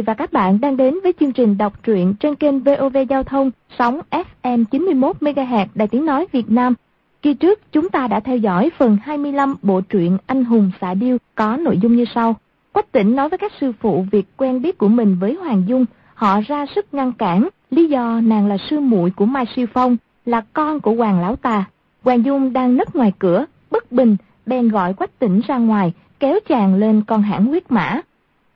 [0.00, 3.22] vị và các bạn đang đến với chương trình đọc truyện trên kênh VOV Giao
[3.22, 6.74] thông sóng FM 91 MHz Đài Tiếng nói Việt Nam.
[7.22, 11.16] Kỳ trước chúng ta đã theo dõi phần 25 bộ truyện Anh hùng xạ điêu
[11.34, 12.36] có nội dung như sau.
[12.72, 15.84] Quách tỉnh nói với các sư phụ việc quen biết của mình với Hoàng Dung,
[16.14, 19.96] họ ra sức ngăn cản, lý do nàng là sư muội của Mai Siêu Phong,
[20.26, 21.64] là con của Hoàng Lão Tà.
[22.02, 26.38] Hoàng Dung đang nấp ngoài cửa, bất bình, bèn gọi Quách tỉnh ra ngoài, kéo
[26.48, 28.00] chàng lên con hãng huyết mã.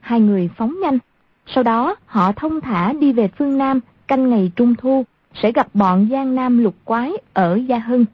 [0.01, 0.99] Hai người phóng nhanh.
[1.47, 5.05] Sau đó họ thông thả đi về phương Nam, canh ngày Trung Thu,
[5.43, 8.05] sẽ gặp bọn Giang Nam lục quái ở Gia Hưng.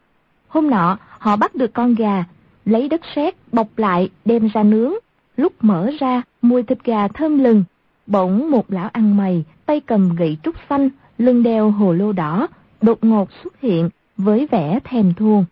[0.49, 2.25] Hôm nọ, họ bắt được con gà,
[2.65, 4.93] lấy đất sét bọc lại đem ra nướng.
[5.37, 7.65] Lúc mở ra, mùi thịt gà thơm lừng.
[8.07, 12.47] Bỗng một lão ăn mày, tay cầm gậy trúc xanh, lưng đeo hồ lô đỏ,
[12.83, 15.45] đột ngột xuất hiện với vẻ thèm thuồng.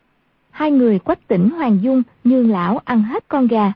[0.51, 3.73] Hai người quách tỉnh Hoàng Dung nhường lão ăn hết con gà.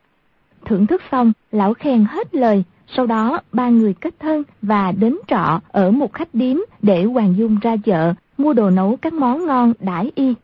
[0.65, 2.65] Thưởng thức xong, lão khen hết lời,
[2.97, 7.35] sau đó ba người kết thân và đến trọ ở một khách điếm để Hoàng
[7.37, 10.35] Dung ra chợ, mua đồ nấu các món ngon đãi y.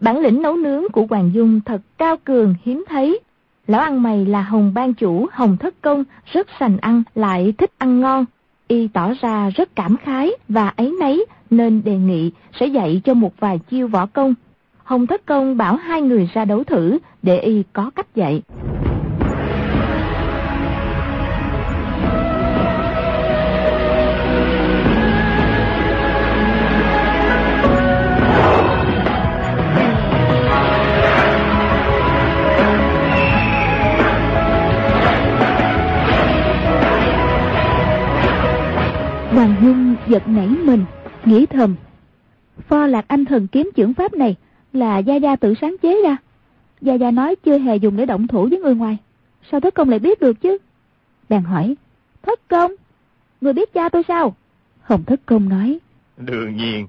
[0.00, 3.20] Bản lĩnh nấu nướng của Hoàng Dung thật cao cường hiếm thấy.
[3.66, 7.70] Lão ăn mày là Hồng Ban Chủ, Hồng Thất Công, rất sành ăn, lại thích
[7.78, 8.24] ăn ngon.
[8.68, 13.14] Y tỏ ra rất cảm khái và ấy nấy nên đề nghị sẽ dạy cho
[13.14, 14.34] một vài chiêu võ công.
[14.84, 18.42] Hồng Thất Công bảo hai người ra đấu thử để Y có cách dạy.
[40.08, 40.84] Giật nảy mình,
[41.24, 41.74] nghĩ thầm.
[42.68, 44.36] Pho lạc anh thần kiếm trưởng pháp này
[44.72, 46.16] là Gia Gia tự sáng chế ra.
[46.80, 48.96] Gia Gia nói chưa hề dùng để động thủ với người ngoài.
[49.50, 50.58] Sao thất công lại biết được chứ?
[51.28, 51.74] Bèn hỏi,
[52.22, 52.72] thất công,
[53.40, 54.36] người biết cha tôi sao?
[54.82, 55.78] Hồng thất công nói,
[56.16, 56.86] Đương nhiên,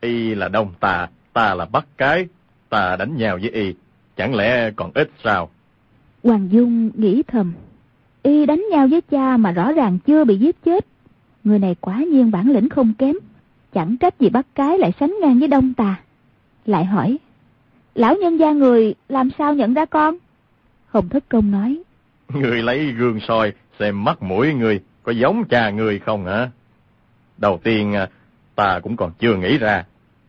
[0.00, 2.28] y là đông tà, ta là bắt cái,
[2.68, 3.74] ta đánh nhau với y,
[4.16, 5.50] chẳng lẽ còn ít sao?
[6.24, 7.52] Hoàng Dung nghĩ thầm,
[8.22, 10.86] y đánh nhau với cha mà rõ ràng chưa bị giết chết.
[11.46, 13.14] Người này quả nhiên bản lĩnh không kém,
[13.72, 16.00] chẳng trách gì bắt cái lại sánh ngang với đông tà.
[16.64, 17.18] Lại hỏi,
[17.94, 20.16] lão nhân gia người làm sao nhận ra con?
[20.88, 21.82] Hồng Thất Công nói,
[22.28, 26.50] Người lấy gương soi xem mắt mũi người có giống cha người không hả?
[27.38, 28.08] Đầu tiên à,
[28.54, 29.84] ta cũng còn chưa nghĩ ra,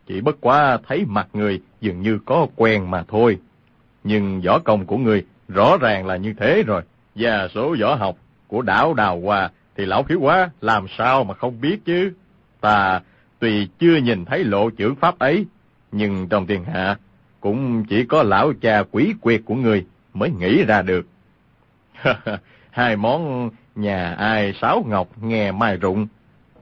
[0.08, 3.38] chỉ bất quá thấy mặt người dường như có quen mà thôi.
[4.04, 6.82] Nhưng võ công của người rõ ràng là như thế rồi,
[7.16, 8.18] và số võ học
[8.48, 12.12] của đảo Đào Hoa thì lão phiếu quá làm sao mà không biết chứ.
[12.62, 13.02] Ta
[13.40, 15.46] tuy chưa nhìn thấy lộ trưởng pháp ấy,
[15.92, 16.98] nhưng trong thiên hạ
[17.40, 21.08] cũng chỉ có lão cha quỷ quyệt của người mới nghĩ ra được.
[22.70, 26.08] Hai món nhà ai sáo ngọc nghe mai rụng,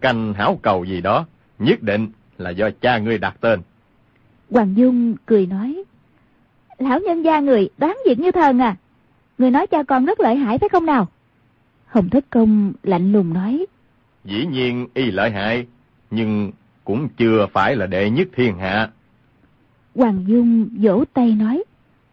[0.01, 1.25] canh hảo cầu gì đó,
[1.59, 3.61] nhất định là do cha ngươi đặt tên.
[4.51, 5.83] Hoàng Dung cười nói,
[6.77, 8.75] lão nhân gia người đoán việc như thần à.
[9.37, 11.07] Người nói cha con rất lợi hại phải không nào?
[11.95, 13.65] Hồng Thất Công lạnh lùng nói,
[14.23, 15.65] Dĩ nhiên y lợi hại,
[16.11, 16.51] nhưng
[16.83, 18.89] cũng chưa phải là đệ nhất thiên hạ.
[19.95, 21.63] Hoàng Dung vỗ tay nói,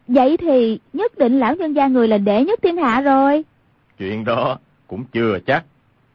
[0.09, 3.44] vậy thì nhất định lão nhân gia người là đệ nhất thiên hạ rồi.
[3.98, 5.65] Chuyện đó cũng chưa chắc.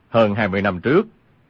[0.10, 1.08] Hơn 20 năm trước,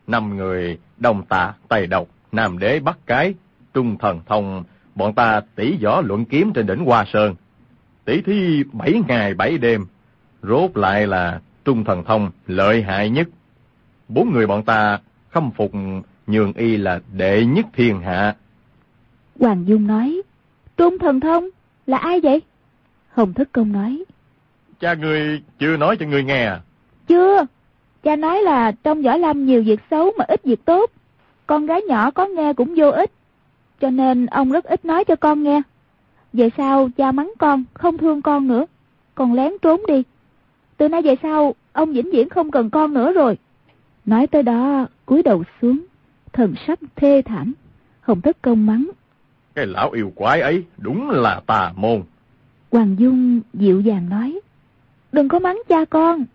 [0.08, 3.34] năm người Đông Tà, Tây Độc, Nam Đế Bắc Cái,
[3.74, 4.64] Trung Thần Thông,
[4.96, 7.36] bọn ta tỷ võ luận kiếm trên đỉnh Hoa Sơn.
[8.06, 9.86] Tỷ thi 7 ngày 7 đêm,
[10.44, 13.28] rốt lại là Trung Thần Thông lợi hại nhất.
[14.08, 15.72] Bốn người bọn ta khâm phục
[16.28, 18.36] nhường y là đệ nhất thiên hạ.
[19.40, 20.22] Hoàng Dung nói,
[20.78, 21.50] Trung Thần Thông
[21.86, 22.42] là ai vậy?
[23.10, 24.04] Hồng Thất Công nói,
[24.80, 26.62] Cha ngươi chưa nói cho ngươi nghe à?
[27.08, 27.46] chưa,
[28.04, 30.92] cha nói là trong võ lâm nhiều việc xấu mà ít việc tốt.
[31.48, 33.12] Con gái nhỏ có nghe cũng vô ích,
[33.82, 35.62] cho nên ông rất ít nói cho con nghe.
[36.34, 38.66] Về sau cha mắng con, không thương con nữa,
[39.16, 40.04] con lén trốn đi.
[40.78, 43.38] Từ nay về sau, ông vĩnh viễn không cần con nữa rồi.
[44.06, 45.86] Nói tới đó, cúi đầu xuống,
[46.34, 47.54] thần sắc thê thảm.
[48.02, 48.90] Hồng Thất Công mắng,
[49.56, 52.04] Cái lão yêu quái ấy đúng là tà môn.
[52.72, 54.40] Hoàng Dung dịu dàng nói,
[55.12, 56.26] đừng có mắng cha con.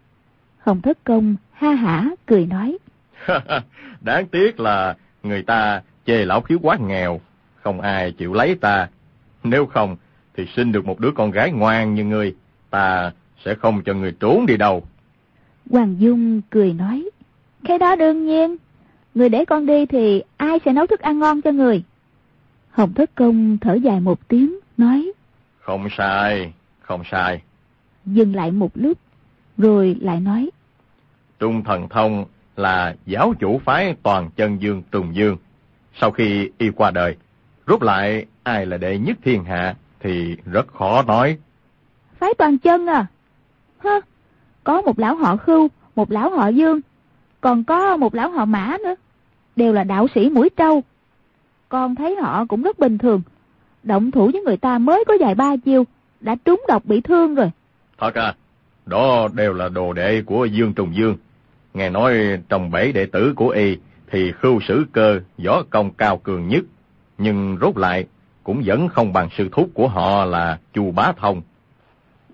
[0.58, 2.78] Hồng Thất Công ha hả cười nói,
[4.00, 7.20] Đáng tiếc là người ta chê lão khiếu quá nghèo,
[7.62, 8.88] không ai chịu lấy ta.
[9.44, 9.96] Nếu không,
[10.36, 12.34] thì sinh được một đứa con gái ngoan như ngươi,
[12.70, 13.12] ta
[13.44, 14.82] sẽ không cho người trốn đi đâu.
[15.70, 17.10] Hoàng Dung cười nói,
[17.64, 18.56] cái đó đương nhiên,
[19.14, 21.82] người để con đi thì ai sẽ nấu thức ăn ngon cho người.
[22.70, 25.12] Hồng Thất Công thở dài một tiếng, nói,
[25.60, 27.42] Không sai, không sai.
[28.06, 28.98] dừng lại một lúc,
[29.58, 30.50] rồi lại nói,
[31.38, 32.24] Trung thần thông
[32.56, 35.36] là giáo chủ phái toàn chân dương trùng dương.
[36.00, 37.16] Sau khi y qua đời,
[37.66, 41.38] rút lại ai là đệ nhất thiên hạ thì rất khó nói.
[42.18, 43.06] Phái toàn chân à?
[43.84, 44.00] Hơ,
[44.64, 46.80] có một lão họ khưu, một lão họ dương,
[47.40, 48.94] còn có một lão họ mã nữa.
[49.56, 50.82] Đều là đạo sĩ mũi trâu.
[51.68, 53.22] Con thấy họ cũng rất bình thường.
[53.82, 55.84] Động thủ với người ta mới có vài ba chiêu,
[56.20, 57.50] đã trúng độc bị thương rồi.
[57.98, 58.34] Thật à,
[58.86, 61.16] đó đều là đồ đệ của Dương Trùng Dương.
[61.74, 62.14] Nghe nói
[62.48, 63.76] trong bảy đệ tử của y
[64.10, 66.64] thì khưu sử cơ võ công cao cường nhất,
[67.18, 68.06] nhưng rốt lại
[68.44, 71.42] cũng vẫn không bằng sư thúc của họ là Chu Bá Thông.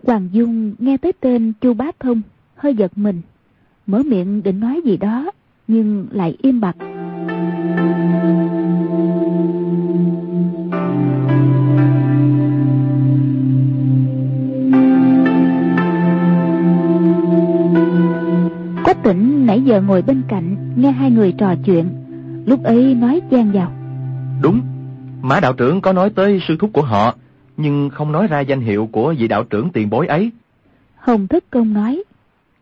[0.08, 2.22] Hoàng Dung nghe tới tên Chu Bá Thông,
[2.56, 3.20] hơi giật mình,
[3.86, 5.30] mở miệng định nói gì đó,
[5.66, 6.76] nhưng lại im bặt.
[18.84, 21.88] Quách tỉnh nãy giờ ngồi bên cạnh nghe hai người trò chuyện.
[22.46, 23.72] Lúc ấy nói chen vào.
[24.42, 24.60] Đúng,
[25.22, 27.14] Mã đạo trưởng có nói tới sư thúc của họ,
[27.58, 30.30] nhưng không nói ra danh hiệu của vị đạo trưởng tiền bối ấy.
[30.96, 32.02] hồng thức công nói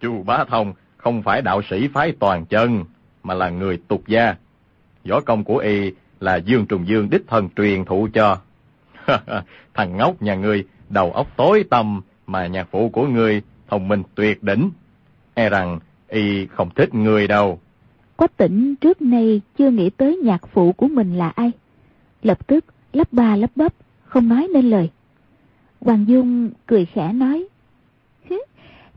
[0.01, 2.85] Chu Bá Thông không phải đạo sĩ phái toàn chân,
[3.23, 4.35] mà là người tục gia.
[5.09, 8.39] Võ công của y là Dương Trùng Dương đích thân truyền thụ cho.
[9.75, 14.03] Thằng ngốc nhà ngươi đầu óc tối tăm mà nhạc phụ của ngươi thông minh
[14.15, 14.71] tuyệt đỉnh.
[15.35, 15.79] E rằng
[16.09, 17.61] y không thích người đâu.
[18.17, 21.53] Quách tỉnh trước nay chưa nghĩ tới nhạc phụ của mình là ai.
[22.23, 23.73] Lập tức lắp ba lắp bắp,
[24.17, 24.91] không nói nên lời.
[25.81, 27.47] Hoàng Dung cười khẽ nói.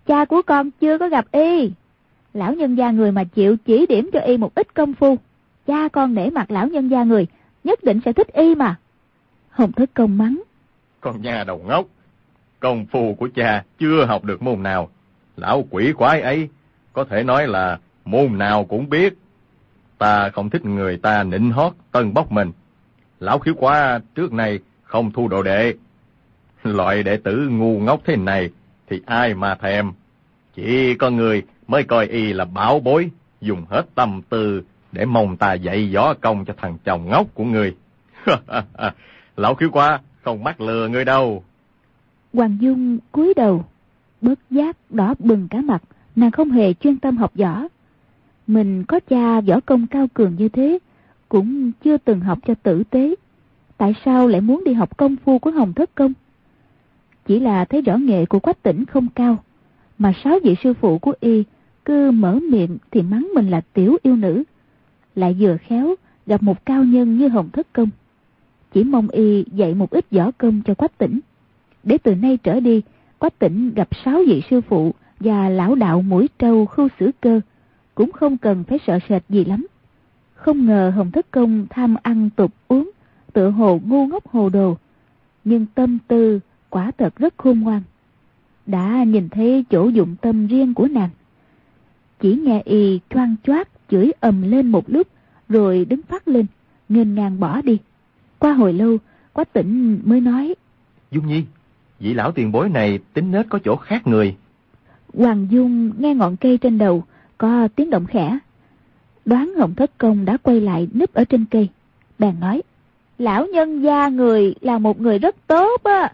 [0.05, 1.71] Cha của con chưa có gặp y.
[2.33, 5.17] Lão nhân gia người mà chịu chỉ điểm cho y một ít công phu.
[5.67, 7.27] Cha con nể mặt lão nhân gia người,
[7.63, 8.75] nhất định sẽ thích y mà.
[9.49, 10.41] Hồng Thất Công mắng.
[11.01, 11.85] Con nhà đầu ngốc,
[12.59, 14.89] công phu của cha chưa học được môn nào.
[15.37, 16.49] Lão quỷ quái ấy,
[16.93, 19.17] có thể nói là môn nào cũng biết.
[19.97, 22.51] Ta không thích người ta nịnh hót tân bốc mình.
[23.19, 25.73] Lão khiếu quá trước này không thu đồ đệ.
[26.63, 28.49] Loại đệ tử ngu ngốc thế này
[28.87, 29.91] thì ai mà thèm.
[30.55, 33.09] Chỉ có người mới coi y là bảo bối,
[33.41, 37.43] dùng hết tâm tư để mong ta dạy võ công cho thằng chồng ngốc của
[37.43, 37.75] người.
[39.37, 41.43] Lão khiếu quá không mắc lừa người đâu.
[42.33, 43.65] Hoàng Dung cúi đầu,
[44.21, 45.83] bớt giác đỏ bừng cả mặt,
[46.15, 47.63] nàng không hề chuyên tâm học võ.
[48.47, 50.79] Mình có cha võ công cao cường như thế,
[51.29, 53.15] cũng chưa từng học cho tử tế.
[53.79, 56.13] Tại sao lại muốn đi học công phu của Hồng Thất Công?
[57.25, 59.37] Chỉ là thấy rõ nghệ của quách tỉnh không cao,
[59.97, 61.43] mà sáu vị sư phụ của y
[61.85, 64.43] cứ mở miệng thì mắng mình là tiểu yêu nữ.
[65.15, 65.95] Lại vừa khéo
[66.25, 67.89] gặp một cao nhân như Hồng Thất Công.
[68.73, 71.19] Chỉ mong y dạy một ít võ công cho quách tỉnh.
[71.83, 72.81] Để từ nay trở đi,
[73.19, 77.41] quách tỉnh gặp sáu vị sư phụ và lão đạo mũi trâu khu sử cơ,
[77.95, 79.67] cũng không cần phải sợ sệt gì lắm.
[80.33, 82.91] Không ngờ Hồng Thất Công tham ăn tục uống,
[83.33, 84.77] tự hồ ngu ngốc hồ đồ,
[85.43, 86.39] nhưng tâm tư
[86.69, 87.81] quả thật rất khôn ngoan.
[88.65, 91.09] Đã nhìn thấy chỗ dụng tâm riêng của nàng.
[92.19, 95.07] Chỉ nghe y choang choát chửi ầm lên một lúc,
[95.49, 96.45] rồi đứng phát lên,
[96.89, 97.77] nghênh ngang bỏ đi.
[98.39, 98.97] Qua hồi lâu,
[99.33, 100.55] Quách tỉnh mới nói,
[101.11, 101.43] Dung Nhi,
[101.99, 104.35] vị lão tiền bối này tính nết có chỗ khác người.
[105.13, 107.03] Hoàng Dung nghe ngọn cây trên đầu,
[107.37, 108.39] có tiếng động khẽ.
[109.25, 111.69] Đoán Hồng Thất Công đã quay lại núp ở trên cây.
[112.19, 112.61] Bèn nói,
[113.19, 116.13] lão nhân gia người là một người rất tốt á.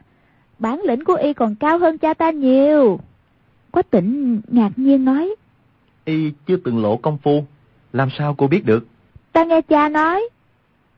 [0.59, 2.99] Bản lĩnh của y còn cao hơn cha ta nhiều.
[3.71, 5.35] Quách tỉnh ngạc nhiên nói,
[6.05, 7.43] Y chưa từng lộ công phu,
[7.93, 8.87] làm sao cô biết được?
[9.33, 10.29] ta nghe cha nói.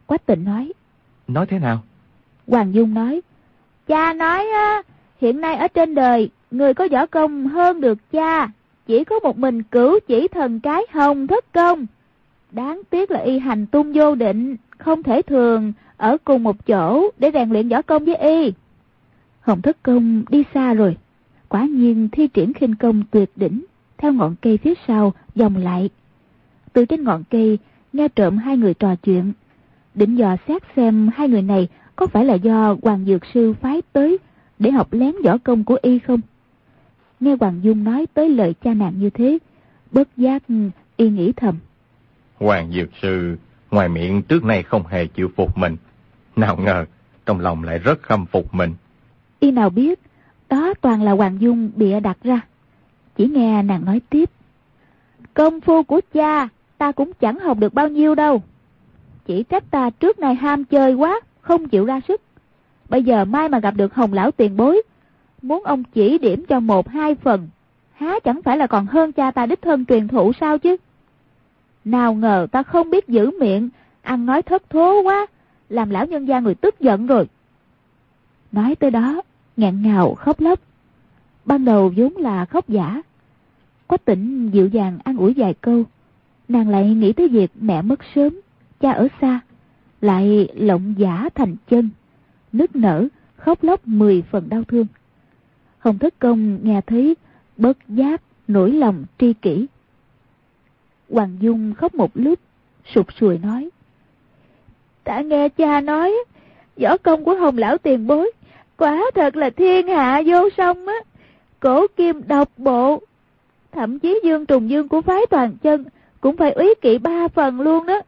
[0.05, 0.73] Quách tỉnh nói,
[1.27, 1.83] Nói thế nào?
[2.47, 3.21] Hoàng Dung nói,
[3.87, 4.81] cha nói á,
[5.21, 8.49] hiện nay ở trên đời, người có võ công hơn được cha,
[8.87, 11.85] chỉ có một mình cửu chỉ thần cái hồng thất công.
[12.51, 17.09] Đáng tiếc là y hành tung vô định, không thể thường ở cùng một chỗ
[17.17, 18.53] để rèn luyện võ công với y.
[19.39, 20.97] Hồng thất công đi xa rồi,
[21.49, 23.65] quả nhiên thi triển khinh công tuyệt đỉnh,
[23.97, 25.89] theo ngọn cây phía sau vòng lại.
[26.73, 27.59] Từ trên ngọn cây,
[27.93, 29.33] nghe trộm hai người trò chuyện,
[29.95, 33.81] định dò xét xem hai người này có phải là do Hoàng Dược Sư phái
[33.93, 34.17] tới
[34.59, 36.21] để học lén võ công của y không?
[37.19, 39.37] Nghe Hoàng Dung nói tới lời cha nàng như thế,
[39.91, 40.43] bất giác
[40.97, 41.55] y nghĩ thầm.
[42.35, 43.37] Hoàng Dược Sư
[43.71, 45.77] ngoài miệng trước nay không hề chịu phục mình.
[46.35, 46.85] Nào ngờ,
[47.25, 48.73] trong lòng lại rất khâm phục mình.
[49.39, 49.99] Y nào biết,
[50.49, 52.41] đó toàn là Hoàng Dung bịa đặt ra.
[53.15, 54.29] Chỉ nghe nàng nói tiếp.
[55.33, 56.47] Công phu của cha,
[56.77, 58.43] ta cũng chẳng học được bao nhiêu đâu.
[59.25, 62.21] Chỉ trách ta trước nay ham chơi quá, không chịu ra sức.
[62.89, 64.81] Bây giờ mai mà gặp được hồng lão tiền bối,
[65.41, 67.47] muốn ông chỉ điểm cho một hai phần,
[67.93, 70.77] há chẳng phải là còn hơn cha ta đích thân truyền thụ sao chứ?
[71.87, 73.69] Nào ngờ ta không biết giữ miệng,
[74.01, 75.27] ăn nói thất thố quá,
[75.69, 77.27] làm lão nhân gia người tức giận rồi.
[78.51, 79.21] Nói tới đó,
[79.57, 80.59] ngạn ngào khóc lóc.
[81.45, 83.01] Ban đầu vốn là khóc giả.
[83.87, 85.83] Quách tỉnh dịu dàng an ủi vài câu.
[86.47, 88.39] Nàng lại nghĩ tới việc mẹ mất sớm,
[88.79, 89.39] cha ở xa.
[90.01, 91.89] Lại lộng giả thành chân,
[92.51, 94.87] nức nở, khóc lóc mười phần đau thương.
[95.79, 97.15] Hồng Thất Công nghe thấy
[97.57, 99.67] bất giác, nỗi lòng tri kỷ.
[101.09, 102.39] Hoàng Dung khóc một lúc,
[102.93, 103.69] sụp sùi nói.
[105.03, 106.15] Ta nghe cha nói,
[106.77, 108.31] võ công của Hồng Lão tiền bối,
[108.77, 110.95] quả thật là thiên hạ vô song á.
[111.59, 113.01] Cổ kim độc bộ,
[113.71, 115.85] thậm chí dương trùng dương của phái toàn chân
[116.21, 118.01] cũng phải úy kỵ ba phần luôn đó.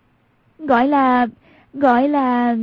[0.60, 1.28] Gọi là,
[1.74, 2.56] gọi là...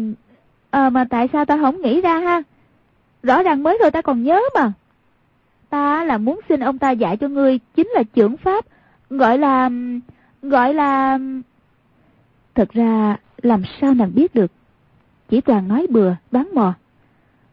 [0.70, 2.42] À, mà tại sao ta không nghĩ ra ha?
[3.22, 4.72] Rõ ràng mới rồi ta còn nhớ mà.
[5.70, 8.64] Ta là muốn xin ông ta dạy cho ngươi chính là trưởng pháp,
[9.10, 9.70] gọi là
[10.48, 11.18] gọi là...
[12.54, 14.52] Thật ra làm sao nàng biết được?
[15.28, 16.74] Chỉ toàn nói bừa, đoán mò.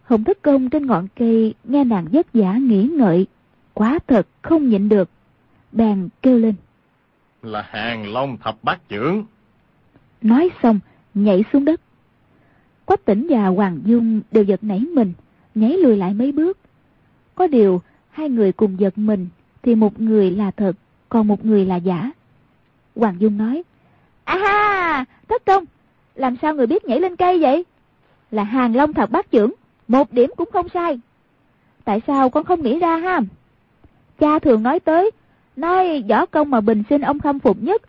[0.03, 3.27] Hồng Thất Công trên ngọn cây nghe nàng vất vả nghĩ ngợi,
[3.73, 5.09] quá thật không nhịn được.
[5.71, 6.55] Bèn kêu lên.
[7.41, 9.25] Là hàng long thập bát trưởng.
[10.21, 10.79] Nói xong,
[11.13, 11.81] nhảy xuống đất.
[12.85, 15.13] Quách tỉnh và Hoàng Dung đều giật nảy mình,
[15.55, 16.57] nhảy lùi lại mấy bước.
[17.35, 19.27] Có điều, hai người cùng giật mình,
[19.63, 20.75] thì một người là thật,
[21.09, 22.11] còn một người là giả.
[22.95, 23.63] Hoàng Dung nói,
[24.23, 25.65] À ha, thất công,
[26.15, 27.65] làm sao người biết nhảy lên cây vậy?
[28.31, 29.53] Là hàng long thập bát trưởng,
[29.87, 30.99] một điểm cũng không sai.
[31.85, 33.19] Tại sao con không nghĩ ra ha?
[34.19, 35.11] Cha thường nói tới,
[35.55, 37.81] nói võ công mà bình sinh ông khâm phục nhất,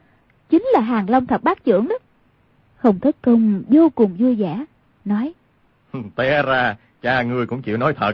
[0.51, 1.95] chính là hàng long thập bát trưởng đó.
[2.77, 4.65] Hồng Thất Công vô cùng vui vẻ,
[5.05, 5.33] nói.
[6.17, 8.13] Té ra, cha ngươi cũng chịu nói thật.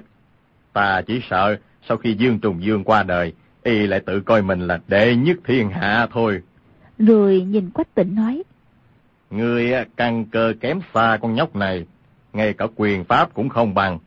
[0.72, 1.56] Ta chỉ sợ
[1.88, 3.32] sau khi Dương Trùng Dương qua đời,
[3.62, 6.42] y lại tự coi mình là đệ nhất thiên hạ thôi.
[7.06, 8.42] Rồi nhìn Quách Tịnh nói.
[9.30, 11.86] Ngươi căn cơ kém xa con nhóc này,
[12.32, 13.98] ngay cả quyền pháp cũng không bằng.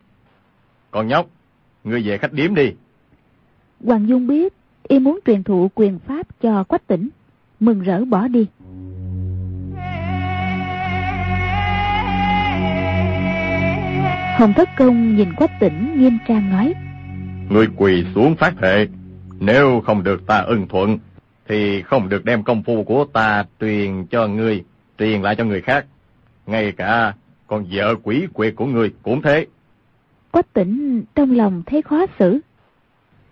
[0.90, 1.26] Con nhóc,
[1.84, 2.72] ngươi về khách điếm đi.
[3.84, 4.52] Hoàng Dung biết
[4.88, 7.08] y muốn truyền thụ quyền pháp cho Quách Tĩnh,
[7.60, 8.46] mừng rỡ bỏ đi.
[14.38, 16.74] Hồng Thất Công nhìn Quách Tĩnh nghiêm trang nói.
[17.50, 18.86] Ngươi quỳ xuống phát thệ,
[19.40, 20.98] nếu không được ta ưng thuận,
[21.48, 24.64] thì không được đem công phu của ta truyền cho ngươi,
[24.98, 25.86] truyền lại cho người khác.
[26.46, 27.14] Ngay cả
[27.46, 29.46] con vợ quỷ quyệt của ngươi cũng thế.
[30.30, 32.40] Quách tỉnh trong lòng thấy khó xử.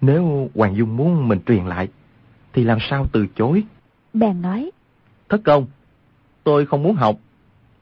[0.01, 1.89] Nếu Hoàng Dung muốn mình truyền lại,
[2.53, 3.63] thì làm sao từ chối?
[4.13, 4.71] Bèn nói.
[5.29, 5.67] Thất công,
[6.45, 7.17] tôi không muốn học.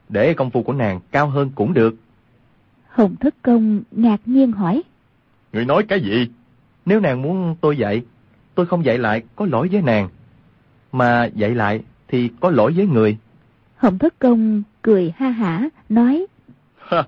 [0.09, 1.95] Để công phu của nàng cao hơn cũng được.
[2.87, 4.83] Hồng Thất Công ngạc nhiên hỏi.
[5.53, 6.27] Người nói cái gì?
[6.85, 8.01] Nếu nàng muốn tôi dạy,
[8.55, 10.09] tôi không dạy lại có lỗi với nàng.
[10.91, 13.17] Mà dạy lại thì có lỗi với người.
[13.77, 16.25] Hồng Thất Công cười ha hả, nói.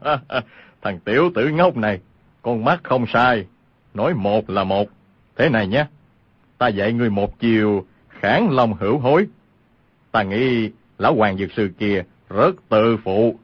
[0.82, 2.00] Thằng tiểu tử ngốc này,
[2.42, 3.46] con mắt không sai.
[3.94, 4.88] Nói một là một.
[5.38, 5.86] Thế này nhé,
[6.58, 9.28] ta dạy người một chiều kháng lòng hữu hối.
[10.12, 13.40] Ta nghĩ lão hoàng dược sư kia rất tự phụ.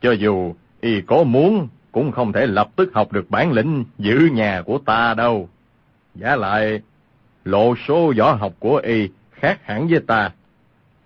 [0.00, 4.28] Cho dù y có muốn cũng không thể lập tức học được bản lĩnh giữ
[4.32, 5.48] nhà của ta đâu.
[6.14, 6.80] Giả lại,
[7.44, 9.08] lộ số võ học của y
[9.46, 10.30] khác hẳn với ta.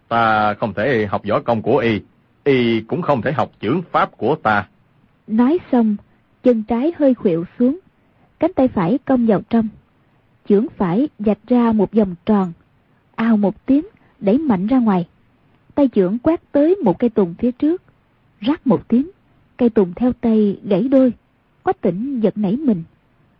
[0.08, 2.00] Ta không thể học võ công của y,
[2.44, 4.68] y cũng không thể học chưởng pháp của ta.
[5.26, 5.96] Nói xong,
[6.42, 7.78] chân trái hơi khuỵu xuống,
[8.38, 9.68] cánh tay phải cong vào trong.
[10.48, 12.52] Chưởng phải dạch ra một vòng tròn,
[13.14, 13.86] ao một tiếng,
[14.20, 15.08] đẩy mạnh ra ngoài.
[15.74, 17.82] Tay chưởng quát tới một cây tùng phía trước,
[18.40, 19.10] rắc một tiếng,
[19.56, 21.12] cây tùng theo tay gãy đôi.
[21.62, 22.82] Quách tỉnh giật nảy mình.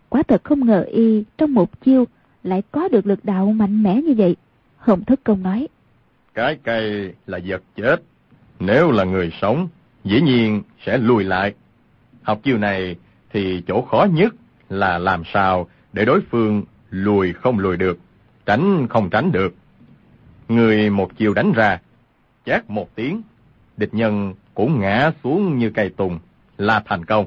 [0.09, 2.05] Quá thật không ngờ y trong một chiêu
[2.43, 4.37] lại có được lực đạo mạnh mẽ như vậy.
[4.81, 5.69] Hồng Thất Công nói.
[6.35, 8.03] Cái cây là vật chết.
[8.61, 9.69] Nếu là người sống,
[10.05, 11.55] dĩ nhiên sẽ lùi lại.
[12.23, 12.97] Học chiêu này
[13.33, 14.35] thì chỗ khó nhất
[14.69, 17.99] là làm sao để đối phương lùi không lùi được,
[18.47, 19.55] tránh không tránh được.
[20.49, 21.81] Người một chiều đánh ra,
[22.47, 23.23] chát một tiếng,
[23.77, 26.19] địch nhân cũng ngã xuống như cây tùng,
[26.59, 27.27] là thành công.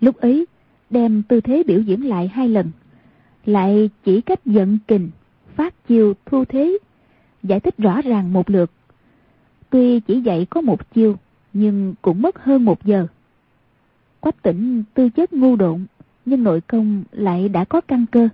[0.00, 0.46] Lúc ấy,
[0.90, 2.70] đem tư thế biểu diễn lại hai lần,
[3.46, 5.10] lại chỉ cách giận kình,
[5.56, 6.78] phát chiêu thu thế,
[7.42, 8.70] giải thích rõ ràng một lượt.
[9.70, 11.16] Tuy chỉ dạy có một chiêu,
[11.52, 13.06] nhưng cũng mất hơn một giờ.
[14.20, 15.86] Quách tỉnh tư chất ngu độn,
[16.24, 18.28] nhưng nội công lại đã có căn cơ.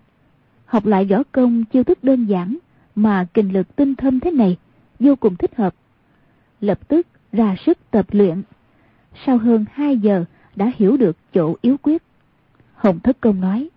[0.65, 2.57] Học lại võ công chiêu thức đơn giản
[2.95, 4.57] mà kinh lực tinh thâm thế này
[5.01, 5.75] vô cùng thích hợp.
[6.61, 8.43] Lập tức ra sức tập luyện.
[9.27, 10.25] Sau hơn 2 giờ
[10.57, 12.03] đã hiểu được chỗ yếu quyết.
[12.75, 13.69] Hồng Thất Công nói.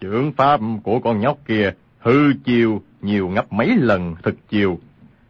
[0.00, 1.72] Trưởng pháp của con nhóc kia
[2.04, 4.78] hư chiều nhiều ngấp mấy lần thực chiều.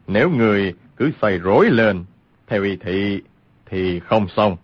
[0.07, 2.04] Nếu người cứ xoay rối lên,
[2.47, 3.23] theo y thị,
[3.66, 4.57] thì không xong.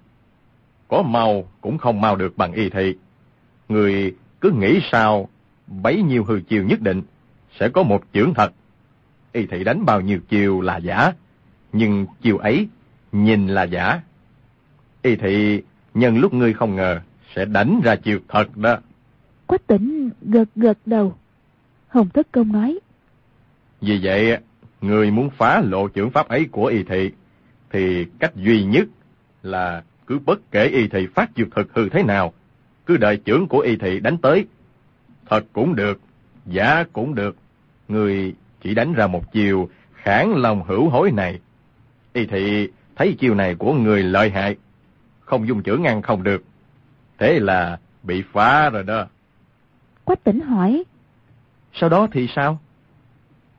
[0.88, 2.94] Có mau cũng không mau được bằng y thị.
[3.68, 5.28] Người cứ nghĩ sao,
[5.66, 7.02] bấy nhiêu hư chiều nhất định,
[7.60, 8.52] sẽ có một chưởng thật.
[9.32, 11.12] Y thị đánh bao nhiêu chiều là giả,
[11.72, 12.68] nhưng chiều ấy
[13.12, 14.00] nhìn là giả.
[15.02, 15.62] Y thị
[15.94, 17.00] nhân lúc ngươi không ngờ
[17.36, 18.76] sẽ đánh ra chiều thật đó.
[19.46, 21.16] Quách tỉnh gật gật đầu.
[21.90, 22.78] Hồng Thất Công nói.
[23.80, 24.38] Vì vậy,
[24.80, 27.10] người muốn phá lộ trưởng pháp ấy của y thị,
[27.70, 28.88] thì cách duy nhất
[29.42, 32.32] là cứ bất kể y thị phát chiều thực hư thế nào,
[32.86, 34.46] cứ đợi trưởng của y thị đánh tới.
[35.26, 36.00] Thật cũng được,
[36.46, 37.36] giả cũng được,
[37.88, 41.40] người chỉ đánh ra một chiều kháng lòng hữu hối này.
[42.12, 44.56] Y thị thấy chiều này của người lợi hại,
[45.20, 46.44] không dung chưởng ngăn không được.
[47.18, 49.06] Thế là bị phá rồi đó.
[50.04, 50.84] Quách tỉnh hỏi.
[51.74, 52.58] Sau đó thì sao?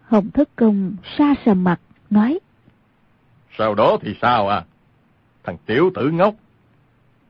[0.02, 2.40] Hồng Thất Công xa sầm mặt, nói.
[3.58, 4.64] Sau đó thì sao à?
[5.44, 6.36] Thằng tiểu tử ngốc.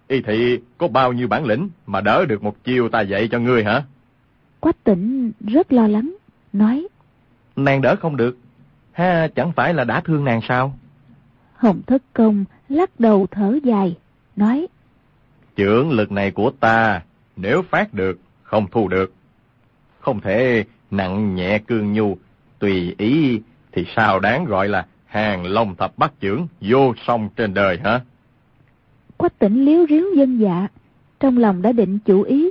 [0.08, 3.40] Y thị có bao nhiêu bản lĩnh mà đỡ được một chiều ta dạy cho
[3.40, 3.84] ngươi hả?
[4.60, 6.16] Quách tỉnh rất lo lắng,
[6.54, 6.88] nói.
[7.56, 8.38] Nàng đỡ không được.
[8.92, 10.74] Ha, chẳng phải là đã thương nàng sao?
[11.56, 13.98] Hồng Thất Công lắc đầu thở dài,
[14.36, 14.68] nói.
[15.56, 17.02] Trưởng lực này của ta,
[17.36, 19.14] nếu phát được, không thu được.
[20.02, 22.18] Không thể nặng nhẹ cương nhu,
[22.60, 23.42] tùy ý
[23.72, 28.02] thì sao đáng gọi là hàng long thập bắt trưởng vô song trên đời hả?
[29.18, 30.68] Quách tỉnh liếu riếu dân dạ,
[31.20, 32.50] trong lòng đã định chủ ý.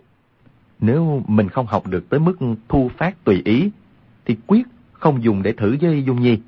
[0.79, 2.37] Nếu mình không học được tới mức
[2.69, 3.71] thu phát tùy ý,
[4.25, 6.39] thì quyết không dùng để thử với Dung Nhi.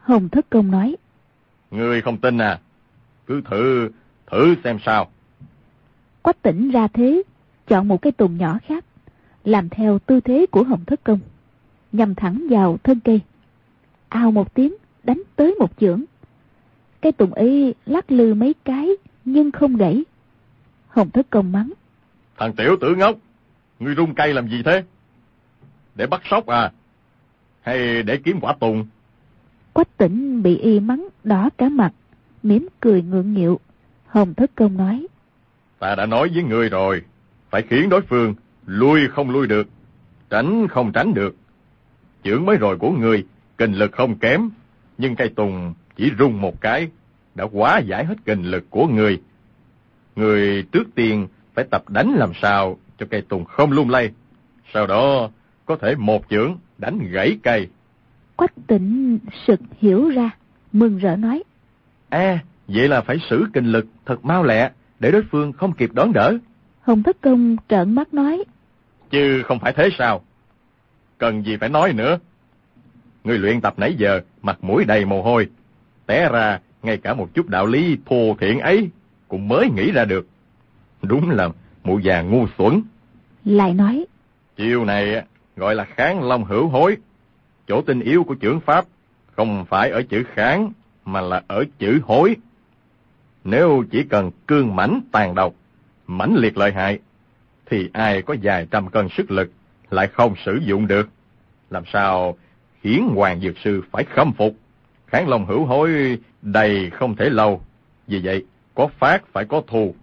[0.00, 0.96] Hồng Thất Công nói.
[1.70, 2.58] Ngươi không tin à?
[3.26, 3.90] Cứ thử,
[4.30, 5.08] thử xem sao.
[6.22, 7.22] Quách tỉnh ra thế,
[7.66, 8.84] chọn một cây tùng nhỏ khác,
[9.44, 11.18] làm theo tư thế của Hồng Thất Công,
[11.92, 13.20] nhằm thẳng vào thân cây.
[14.08, 14.74] Ao một tiếng,
[15.04, 16.04] đánh tới một chưởng.
[17.00, 18.88] Cây tùng ấy lắc lư mấy cái,
[19.24, 20.04] nhưng không gãy.
[20.88, 21.72] Hồng Thất Công mắng.
[22.36, 23.16] Thằng tiểu tử ngốc,
[23.78, 24.84] ngươi rung cây làm gì thế?
[25.94, 26.72] Để bắt sóc à?
[27.60, 28.86] Hay để kiếm quả tùng?
[29.72, 31.92] Quách tỉnh bị y mắng đỏ cả mặt,
[32.42, 33.60] mỉm cười ngượng nghịu.
[34.06, 35.06] Hồng Thất Công nói.
[35.78, 37.02] Ta đã nói với ngươi rồi,
[37.50, 38.34] phải khiến đối phương
[38.68, 39.68] lui không lui được,
[40.30, 41.36] tránh không tránh được.
[42.24, 43.24] Chưởng mới rồi của ngươi,
[43.58, 44.50] kinh lực không kém,
[44.98, 46.88] nhưng cây tùng chỉ rung một cái,
[47.34, 49.20] đã quá giải hết kinh lực của ngươi.
[50.16, 54.10] Ngươi trước tiên phải tập đánh làm sao cho cây tùng không lung lay,
[54.74, 55.30] sau đó
[55.66, 57.68] có thể một chưởng đánh gãy cây.
[58.36, 60.30] Quách tỉnh sực hiểu ra,
[60.72, 61.42] mừng rỡ nói.
[62.08, 65.90] À, vậy là phải xử kinh lực thật mau lẹ, để đối phương không kịp
[65.92, 66.38] đón đỡ.
[66.80, 68.44] Hồng Thất Công trợn mắt nói.
[69.10, 70.22] Chứ không phải thế sao?
[71.18, 72.18] Cần gì phải nói nữa?
[73.24, 75.48] Người luyện tập nãy giờ, mặt mũi đầy mồ hôi.
[76.06, 78.90] Té ra, ngay cả một chút đạo lý thô thiện ấy,
[79.28, 80.28] cũng mới nghĩ ra được.
[81.02, 81.48] Đúng là
[81.84, 82.82] mụ già ngu xuẩn.
[83.44, 84.06] Lại nói.
[84.56, 85.24] Chiều này
[85.56, 86.96] gọi là kháng long hữu hối.
[87.66, 88.84] Chỗ tinh yếu của trưởng Pháp
[89.36, 90.72] không phải ở chữ kháng,
[91.04, 92.36] mà là ở chữ hối.
[93.44, 95.54] Nếu chỉ cần cương mãnh tàn độc,
[96.06, 96.98] mãnh liệt lợi hại,
[97.70, 99.50] thì ai có vài trăm cân sức lực
[99.90, 101.08] lại không sử dụng được.
[101.70, 102.36] Làm sao
[102.82, 104.54] khiến Hoàng Dược Sư phải khâm phục.
[105.06, 107.62] Kháng Long hữu hối đầy không thể lâu.
[108.06, 109.94] Vì vậy, có phát phải có thù.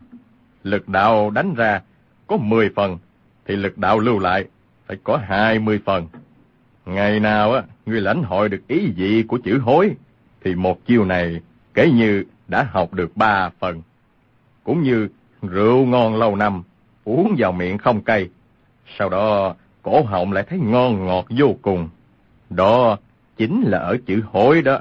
[0.63, 1.82] Lực đạo đánh ra
[2.28, 2.97] có 10 phần,
[3.45, 4.45] thì lực đạo lưu lại
[4.88, 6.08] phải có 20 phần.
[6.86, 9.95] Ngày nào á, người lãnh hội được ý vị của chữ hối,
[10.43, 11.41] thì một chiêu này
[11.73, 13.82] kể như đã học được ba phần.
[14.63, 15.08] Cũng như
[15.41, 16.63] rượu ngon lâu năm,
[17.05, 18.29] uống vào miệng không cay.
[18.97, 21.89] Sau đó, cổ họng lại thấy ngon ngọt vô cùng.
[22.49, 22.97] Đó
[23.37, 24.79] chính là ở chữ hối đó.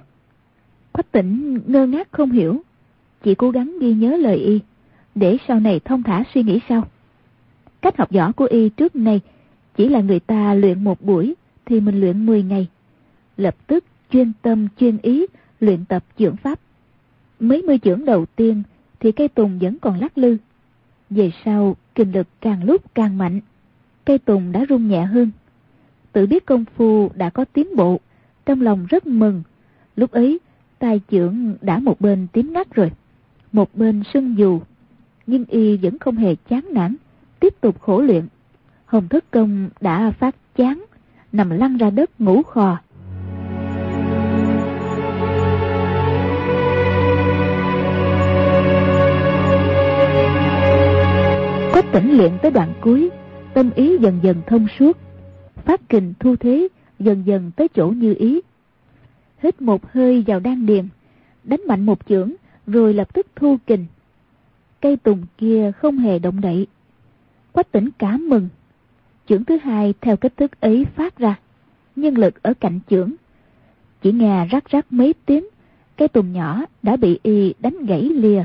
[0.92, 2.62] Quách tỉnh ngơ ngác không hiểu,
[3.22, 4.60] chỉ cố gắng ghi nhớ lời y,
[5.14, 6.84] để sau này thông thả suy nghĩ sau.
[7.80, 9.20] Cách học võ của y trước nay
[9.76, 11.34] chỉ là người ta luyện một buổi
[11.66, 12.66] thì mình luyện 10 ngày.
[13.36, 15.26] Lập tức chuyên tâm chuyên ý
[15.60, 16.60] luyện tập dưỡng pháp.
[17.40, 18.62] Mấy mươi chưởng đầu tiên
[19.00, 20.36] thì cây tùng vẫn còn lắc lư.
[21.10, 23.40] Về sau, kinh lực càng lúc càng mạnh.
[24.04, 25.30] Cây tùng đã rung nhẹ hơn.
[26.12, 28.00] Tự biết công phu đã có tiến bộ,
[28.46, 29.42] trong lòng rất mừng.
[29.96, 30.38] Lúc ấy,
[30.78, 32.92] tay trưởng đã một bên tím ngắt rồi,
[33.52, 34.60] một bên sưng dù.
[35.26, 36.96] Nhưng y vẫn không hề chán nản,
[37.40, 38.26] tiếp tục khổ luyện.
[38.86, 40.84] Hồng Thất Công đã phát chán,
[41.32, 42.78] nằm lăn ra đất ngủ khò.
[51.74, 53.10] Quách tỉnh luyện tới đoạn cuối,
[53.54, 54.98] tâm ý dần dần thông suốt,
[55.64, 58.40] phát kình thu thế dần dần tới chỗ như ý.
[59.42, 60.88] hít một hơi vào đan điền,
[61.44, 62.32] đánh mạnh một chưởng,
[62.66, 63.86] rồi lập tức thu kình.
[64.80, 66.66] Cây tùng kia không hề động đậy.
[67.52, 68.48] Quách tỉnh cảm mừng.
[69.28, 71.38] Chưởng thứ hai theo cách thức ấy phát ra,
[71.96, 73.12] nhân lực ở cạnh chưởng.
[74.02, 75.44] Chỉ nghe rắc rắc mấy tiếng,
[75.96, 78.44] cây tùng nhỏ đã bị y đánh gãy lìa.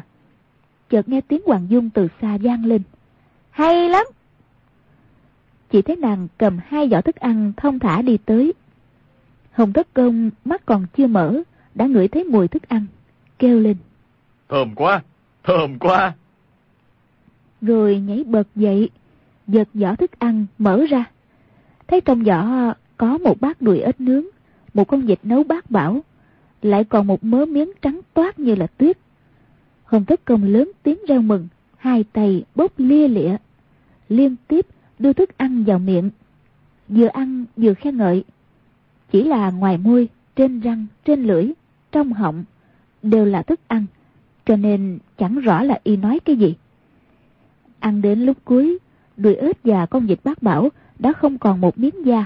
[0.89, 2.81] Chợt nghe tiếng Hoàng Dung từ xa vang lên.
[3.59, 4.05] Hay lắm!
[5.69, 8.53] Chỉ thấy nàng cầm hai giỏ thức ăn thông thả đi tới.
[9.51, 11.41] Hồng Tất Công mắt còn chưa mở,
[11.75, 12.85] đã ngửi thấy mùi thức ăn,
[13.39, 13.77] kêu lên.
[14.49, 15.01] Thơm quá,
[15.43, 16.13] thơm quá.
[17.61, 18.89] Rồi nhảy bật dậy,
[19.47, 21.05] giật giỏ thức ăn mở ra.
[21.87, 24.25] Thấy trong giỏ có một bát đùi ếch nướng,
[24.73, 26.01] một con vịt nấu bát bảo,
[26.61, 28.97] lại còn một mớ miếng trắng toát như là tuyết.
[29.83, 33.35] Hồng Tất Công lớn tiếng reo mừng, hai tay bốc lia lịa,
[34.09, 34.65] liên tiếp
[34.99, 36.09] đưa thức ăn vào miệng.
[36.87, 38.23] Vừa ăn vừa khen ngợi.
[39.11, 41.51] Chỉ là ngoài môi, trên răng, trên lưỡi,
[41.91, 42.43] trong họng,
[43.01, 43.85] đều là thức ăn,
[44.45, 46.55] cho nên chẳng rõ là y nói cái gì.
[47.79, 48.77] Ăn đến lúc cuối,
[49.17, 50.69] đùi ếch và con vịt bác bảo
[50.99, 52.25] đã không còn một miếng da.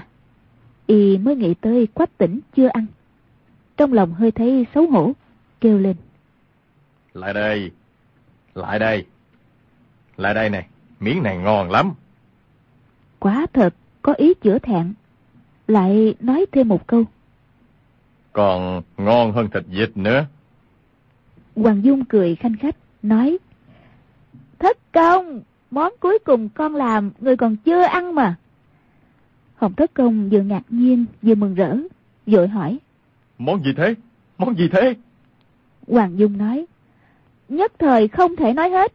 [0.86, 2.86] Y mới nghĩ tới quách tỉnh chưa ăn.
[3.76, 5.12] Trong lòng hơi thấy xấu hổ,
[5.60, 5.96] kêu lên.
[7.14, 7.70] Lại đây,
[8.54, 9.04] lại đây,
[10.16, 10.66] lại đây này,
[11.00, 11.94] miếng này ngon lắm.
[13.18, 14.94] Quá thật, có ý chữa thẹn.
[15.68, 17.04] Lại nói thêm một câu.
[18.32, 20.26] Còn ngon hơn thịt vịt nữa.
[21.56, 23.38] Hoàng Dung cười khanh khách, nói.
[24.58, 28.36] Thất công, món cuối cùng con làm, người còn chưa ăn mà.
[29.56, 31.76] Hồng Thất Công vừa ngạc nhiên, vừa mừng rỡ,
[32.26, 32.78] vội hỏi.
[33.38, 33.94] Món gì thế?
[34.38, 34.94] Món gì thế?
[35.88, 36.66] Hoàng Dung nói.
[37.48, 38.92] Nhất thời không thể nói hết.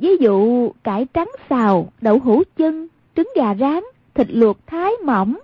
[0.00, 3.82] Ví dụ cải trắng xào, đậu hũ chân, trứng gà rán,
[4.14, 5.38] thịt luộc thái mỏng.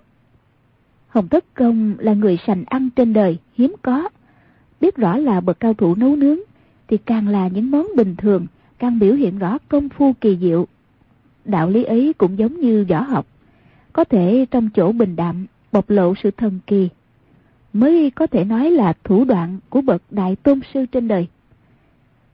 [1.07, 4.09] Hồng Thất Công là người sành ăn trên đời, hiếm có.
[4.81, 6.39] Biết rõ là bậc cao thủ nấu nướng,
[6.87, 8.47] thì càng là những món bình thường,
[8.79, 10.67] càng biểu hiện rõ công phu kỳ diệu.
[11.45, 13.27] Đạo lý ấy cũng giống như võ học,
[13.93, 16.89] có thể trong chỗ bình đạm bộc lộ sự thần kỳ,
[17.73, 21.27] mới có thể nói là thủ đoạn của bậc đại tôn sư trên đời.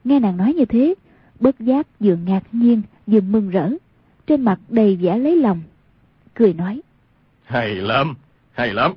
[0.04, 0.96] Nghe nàng nói như thế,
[1.44, 3.70] bất giác vừa ngạc nhiên vừa mừng rỡ,
[4.28, 5.62] trên mặt đầy vẻ lấy lòng,
[6.34, 6.82] cười nói.
[7.44, 8.16] Hay lắm,
[8.52, 8.94] hay lắm.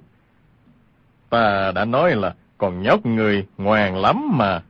[1.31, 4.63] Ta đã nói là còn nhóc người ngoan lắm mà.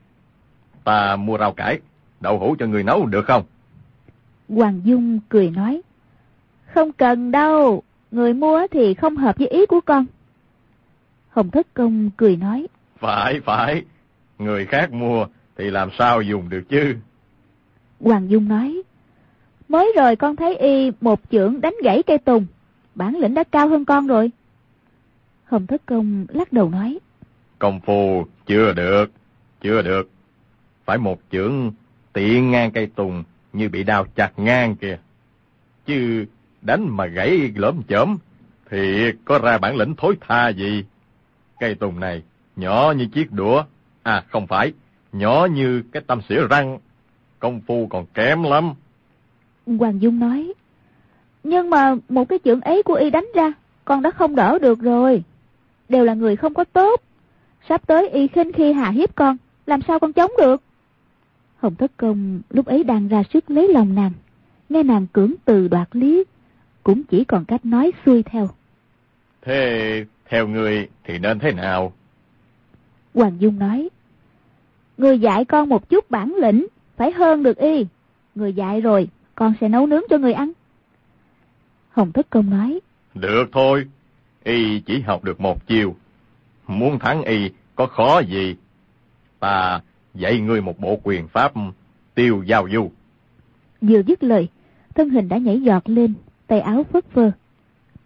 [0.84, 1.80] Ta mua rau cải,
[2.20, 3.44] đậu hũ cho người nấu được không?
[4.48, 5.82] Hoàng Dung cười nói.
[6.74, 10.06] Không cần đâu, người mua thì không hợp với ý của con.
[11.28, 12.66] Hồng Thất Công cười nói.
[12.98, 13.84] Phải, phải,
[14.38, 16.96] người khác mua thì làm sao dùng được chứ?
[18.00, 18.82] Hoàng Dung nói.
[19.68, 22.46] Mới rồi con thấy y một chưởng đánh gãy cây tùng,
[22.94, 24.30] bản lĩnh đã cao hơn con rồi.
[25.44, 26.98] Hồng Thất Công lắc đầu nói.
[27.58, 29.10] Công phu chưa được,
[29.60, 30.10] chưa được.
[30.84, 31.72] Phải một chưởng
[32.12, 34.98] tiện ngang cây tùng như bị đào chặt ngang kìa.
[35.86, 36.26] Chứ
[36.62, 38.16] đánh mà gãy lõm chởm
[38.70, 40.84] thì có ra bản lĩnh thối tha gì.
[41.60, 42.22] Cây tùng này
[42.56, 43.64] nhỏ như chiếc đũa,
[44.02, 44.72] à không phải,
[45.12, 46.78] nhỏ như cái tâm xỉa răng.
[47.46, 48.74] Công phu còn kém lắm.
[49.66, 50.52] Hoàng Dung nói.
[51.44, 53.52] Nhưng mà một cái chưởng ấy của y đánh ra,
[53.84, 55.22] con đã không đỡ được rồi.
[55.88, 57.00] Đều là người không có tốt.
[57.68, 60.62] Sắp tới y khinh khi hạ hiếp con, làm sao con chống được?
[61.56, 64.12] Hồng Thất Công lúc ấy đang ra sức lấy lòng nàng.
[64.68, 66.24] Nghe nàng cưỡng từ đoạt lý,
[66.82, 68.48] cũng chỉ còn cách nói xuôi theo.
[69.42, 71.92] Thế theo người thì nên thế nào?
[73.14, 73.88] Hoàng Dung nói.
[74.98, 77.86] Người dạy con một chút bản lĩnh, phải hơn được y.
[78.34, 80.52] Người dạy rồi, con sẽ nấu nướng cho người ăn.
[81.90, 82.80] Hồng Thất Công nói.
[83.14, 83.86] Được thôi,
[84.44, 85.96] y chỉ học được một chiều.
[86.66, 88.56] Muốn thắng y có khó gì.
[89.40, 89.80] Ta
[90.14, 91.52] dạy ngươi một bộ quyền pháp
[92.14, 92.90] tiêu giao du.
[93.80, 94.48] Vừa dứt lời,
[94.94, 96.14] thân hình đã nhảy giọt lên,
[96.46, 97.30] tay áo phất phơ.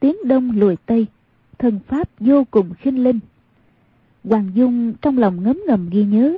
[0.01, 1.07] Tiếng đông lùi tây,
[1.59, 3.19] thân pháp vô cùng khinh linh.
[4.25, 6.37] Hoàng Dung trong lòng ngấm ngầm ghi nhớ.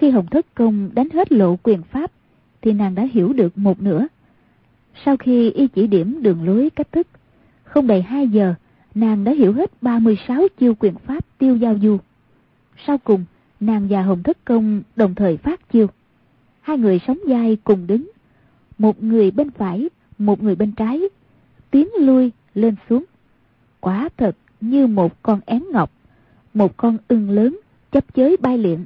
[0.00, 2.12] Khi Hồng Thất Công đánh hết lộ quyền pháp,
[2.60, 4.06] thì nàng đã hiểu được một nửa.
[5.04, 7.06] Sau khi y chỉ điểm đường lối cách thức,
[7.64, 8.54] không đầy 2 giờ,
[8.94, 11.98] nàng đã hiểu hết 36 chiêu quyền pháp tiêu giao du.
[12.86, 13.24] Sau cùng,
[13.60, 15.86] nàng và Hồng Thất Công đồng thời phát chiêu.
[16.60, 18.10] Hai người sống vai cùng đứng,
[18.78, 21.02] một người bên phải, một người bên trái,
[21.70, 23.04] tiến lui lên xuống.
[23.80, 25.90] Quả thật như một con én ngọc,
[26.54, 27.58] một con ưng lớn
[27.92, 28.84] chấp chới bay liện.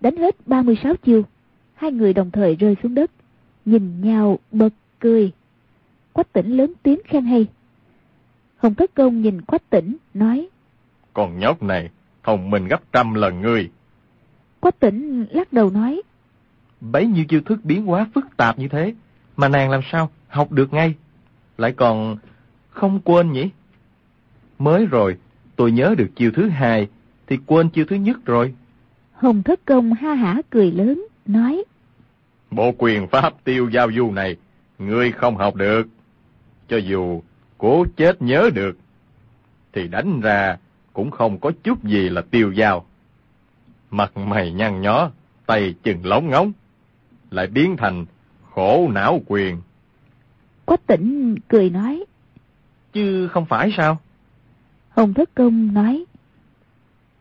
[0.00, 1.22] Đánh hết 36 chiêu,
[1.74, 3.10] hai người đồng thời rơi xuống đất,
[3.64, 5.32] nhìn nhau bật cười.
[6.12, 7.46] Quách tỉnh lớn tiếng khen hay.
[8.56, 10.48] Hồng Thất Công nhìn Quách tỉnh, nói.
[11.14, 11.90] Con nhóc này
[12.22, 13.70] thông minh gấp trăm lần ngươi.
[14.60, 16.02] Quách tỉnh lắc đầu nói.
[16.80, 18.94] Bấy nhiêu chiêu thức biến hóa phức tạp như thế,
[19.36, 20.94] mà nàng làm sao học được ngay?
[21.58, 22.16] Lại còn
[22.70, 23.50] không quên nhỉ?
[24.58, 25.16] Mới rồi,
[25.56, 26.88] tôi nhớ được chiêu thứ hai,
[27.26, 28.54] thì quên chiêu thứ nhất rồi.
[29.16, 31.64] Hồng Thất Công ha hả cười lớn, nói.
[32.50, 34.36] Bộ quyền pháp tiêu giao du này,
[34.78, 35.88] ngươi không học được.
[36.68, 37.22] Cho dù
[37.58, 38.78] cố chết nhớ được,
[39.72, 40.56] thì đánh ra
[40.92, 42.86] cũng không có chút gì là tiêu giao.
[43.90, 45.10] Mặt mày nhăn nhó,
[45.46, 46.52] tay chừng lóng ngóng,
[47.30, 48.06] lại biến thành
[48.50, 49.60] khổ não quyền.
[50.64, 52.04] Quách tỉnh cười nói.
[52.92, 53.98] Chứ không phải sao?
[54.88, 56.04] Hồng Thất Công nói.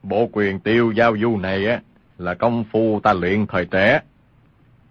[0.09, 1.81] Bộ quyền tiêu giao du này á
[2.17, 4.01] là công phu ta luyện thời trẻ.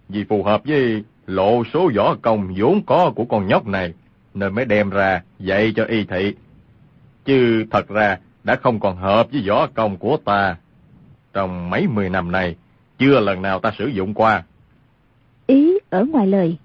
[0.09, 3.93] Vì phù hợp với lộ số võ công vốn có của con nhóc này,
[4.33, 6.35] nên mới đem ra dạy cho y thị.
[7.25, 10.55] Chứ thật ra đã không còn hợp với võ công của ta.
[11.33, 12.55] Trong mấy mươi năm này
[12.97, 14.43] chưa lần nào ta sử dụng qua.
[15.47, 16.57] Ý ở ngoài lời,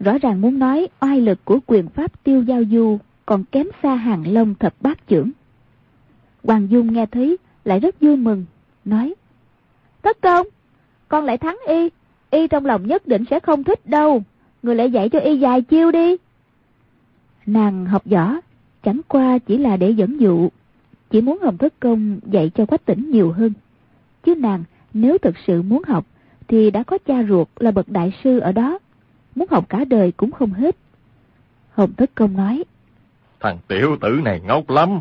[0.00, 3.94] rõ ràng muốn nói oai lực của quyền pháp tiêu giao du còn kém xa
[3.94, 5.30] hàng long thập bát trưởng.
[6.44, 7.36] Hoàng Dung nghe thấy
[7.66, 8.44] lại rất vui mừng,
[8.84, 9.14] nói
[10.02, 10.46] Tất công,
[11.08, 11.88] con lại thắng y,
[12.30, 14.22] y trong lòng nhất định sẽ không thích đâu,
[14.62, 16.16] người lại dạy cho y vài chiêu đi.
[17.46, 18.34] Nàng học võ,
[18.82, 20.48] chẳng qua chỉ là để dẫn dụ,
[21.10, 23.52] chỉ muốn Hồng Thất Công dạy cho quách tỉnh nhiều hơn.
[24.24, 26.06] Chứ nàng nếu thực sự muốn học,
[26.48, 28.78] thì đã có cha ruột là bậc đại sư ở đó,
[29.34, 30.76] muốn học cả đời cũng không hết.
[31.70, 32.64] Hồng Thất Công nói,
[33.40, 35.00] Thằng tiểu tử này ngốc lắm.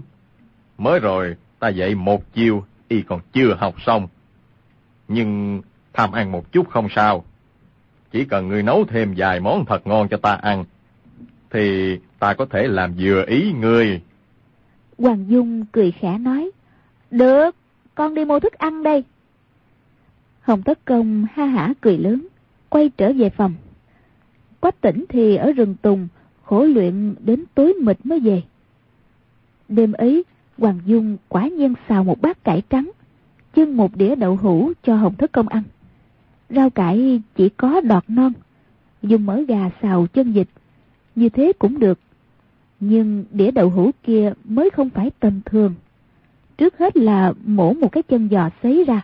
[0.78, 4.08] Mới rồi ta dạy một chiêu, y còn chưa học xong.
[5.08, 5.62] Nhưng
[5.94, 7.26] tham ăn một chút không sao.
[8.12, 10.66] Chỉ cần người nấu thêm vài món thật ngon cho ta ăn,
[11.50, 14.02] thì ta có thể làm vừa ý người.
[14.98, 16.52] Hoàng Dung cười khẽ nói,
[17.12, 17.56] Được,
[17.96, 19.04] con đi mua thức ăn đây.
[20.42, 22.28] Hồng Tất Công ha hả cười lớn,
[22.70, 23.54] quay trở về phòng.
[24.60, 26.08] Quách tỉnh thì ở rừng tùng,
[26.44, 28.42] khổ luyện đến tối mịt mới về.
[29.68, 30.24] Đêm ấy,
[30.58, 32.92] Hoàng Dung quả nhiên xào một bát cải trắng,
[33.54, 35.64] chưng một đĩa đậu hũ cho Hồng Thất Công ăn.
[36.50, 38.34] Rau cải chỉ có đọt non,
[39.02, 40.48] dùng mỡ gà xào chân vịt,
[41.16, 42.00] như thế cũng được.
[42.80, 45.74] Nhưng đĩa đậu hũ kia mới không phải tầm thường.
[46.58, 49.02] Trước hết là mổ một cái chân giò xấy ra,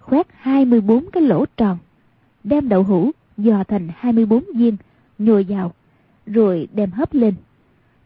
[0.00, 1.78] khoét 24 cái lỗ tròn,
[2.44, 4.76] đem đậu hũ giò thành 24 viên,
[5.18, 5.72] nhồi vào,
[6.26, 7.34] rồi đem hấp lên.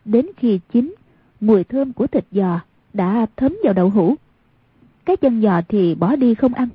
[0.04, 0.94] Đến khi chín,
[1.40, 2.60] mùi thơm của thịt giò
[2.96, 4.14] đã thấm vào đậu hũ.
[5.04, 6.68] Cái chân giò thì bỏ đi không ăn.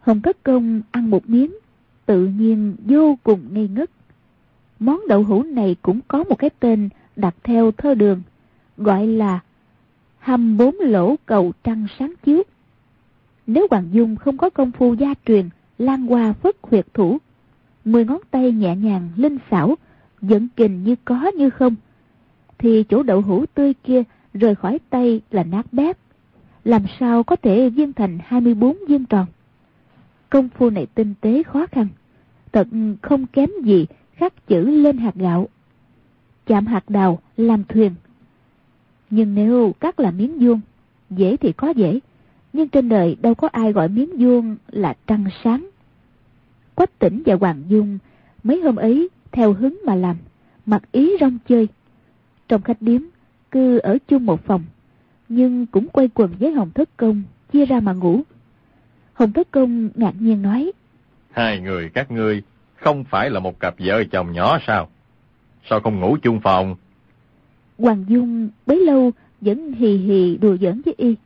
[0.00, 1.52] Hồng Cất Công ăn một miếng,
[2.06, 3.90] tự nhiên vô cùng ngây ngất.
[4.78, 8.22] Món đậu hũ này cũng có một cái tên đặt theo thơ đường,
[8.76, 9.40] gọi là
[10.18, 12.42] hầm bốn lỗ cầu trăng sáng chiếu.
[13.46, 17.18] Nếu Hoàng Dung không có công phu gia truyền, lan qua phất huyệt thủ,
[17.84, 19.74] mười ngón tay nhẹ nhàng, linh xảo,
[20.22, 21.74] dẫn kình như có như không,
[22.58, 24.02] thì chỗ đậu hũ tươi kia
[24.34, 25.98] rời khỏi tay là nát bét.
[26.64, 29.26] Làm sao có thể viên thành 24 viên tròn?
[30.30, 31.88] Công phu này tinh tế khó khăn,
[32.52, 32.68] thật
[33.02, 35.48] không kém gì khắc chữ lên hạt gạo.
[36.46, 37.92] Chạm hạt đào làm thuyền.
[39.10, 40.60] Nhưng nếu cắt là miếng vuông,
[41.10, 42.00] dễ thì có dễ,
[42.52, 45.68] nhưng trên đời đâu có ai gọi miếng vuông là trăng sáng.
[46.74, 47.98] Quách tỉnh và Hoàng Dung
[48.42, 50.16] mấy hôm ấy theo hứng mà làm,
[50.66, 51.68] mặc ý rong chơi.
[52.48, 53.00] Trong khách điếm,
[53.50, 54.64] cư ở chung một phòng,
[55.28, 58.20] nhưng cũng quay quần với Hồng Thất Công, chia ra mà ngủ.
[59.12, 60.72] Hồng Thất Công ngạc nhiên nói,
[61.30, 62.42] Hai người các ngươi
[62.74, 64.88] không phải là một cặp vợ chồng nhỏ sao?
[65.70, 66.76] Sao không ngủ chung phòng?
[67.78, 71.16] Hoàng Dung bấy lâu vẫn hì hì đùa giỡn với y.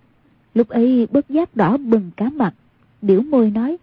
[0.54, 2.54] Lúc ấy bất giác đỏ bừng cả mặt,
[3.02, 3.76] biểu môi nói,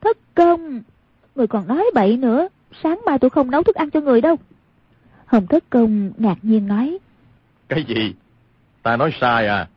[0.00, 0.82] Thất Công,
[1.34, 2.48] người còn nói bậy nữa,
[2.82, 4.36] sáng mai tôi không nấu thức ăn cho người đâu.
[5.26, 6.98] Hồng Thất Công ngạc nhiên nói,
[7.70, 8.14] Cái gì?
[8.82, 9.68] Ta nói sai à?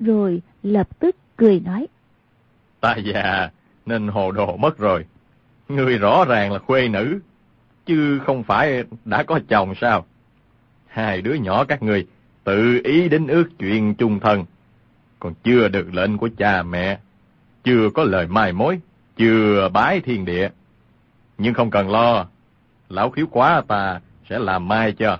[0.00, 1.86] rồi lập tức cười nói,
[2.80, 3.50] Ta già
[3.86, 5.04] nên hồ đồ mất rồi.
[5.68, 7.20] Ngươi rõ ràng là khuê nữ,
[7.86, 10.06] chứ không phải đã có chồng sao?
[10.86, 12.06] Hai đứa nhỏ các ngươi
[12.44, 14.44] tự ý đến ước chuyện chung thân,
[15.18, 16.98] còn chưa được lệnh của cha mẹ,
[17.64, 18.80] chưa có lời mai mối,
[19.16, 20.48] chưa bái thiên địa.
[21.38, 22.26] Nhưng không cần lo,
[22.88, 25.18] lão khiếu quá ta sẽ làm mai cho.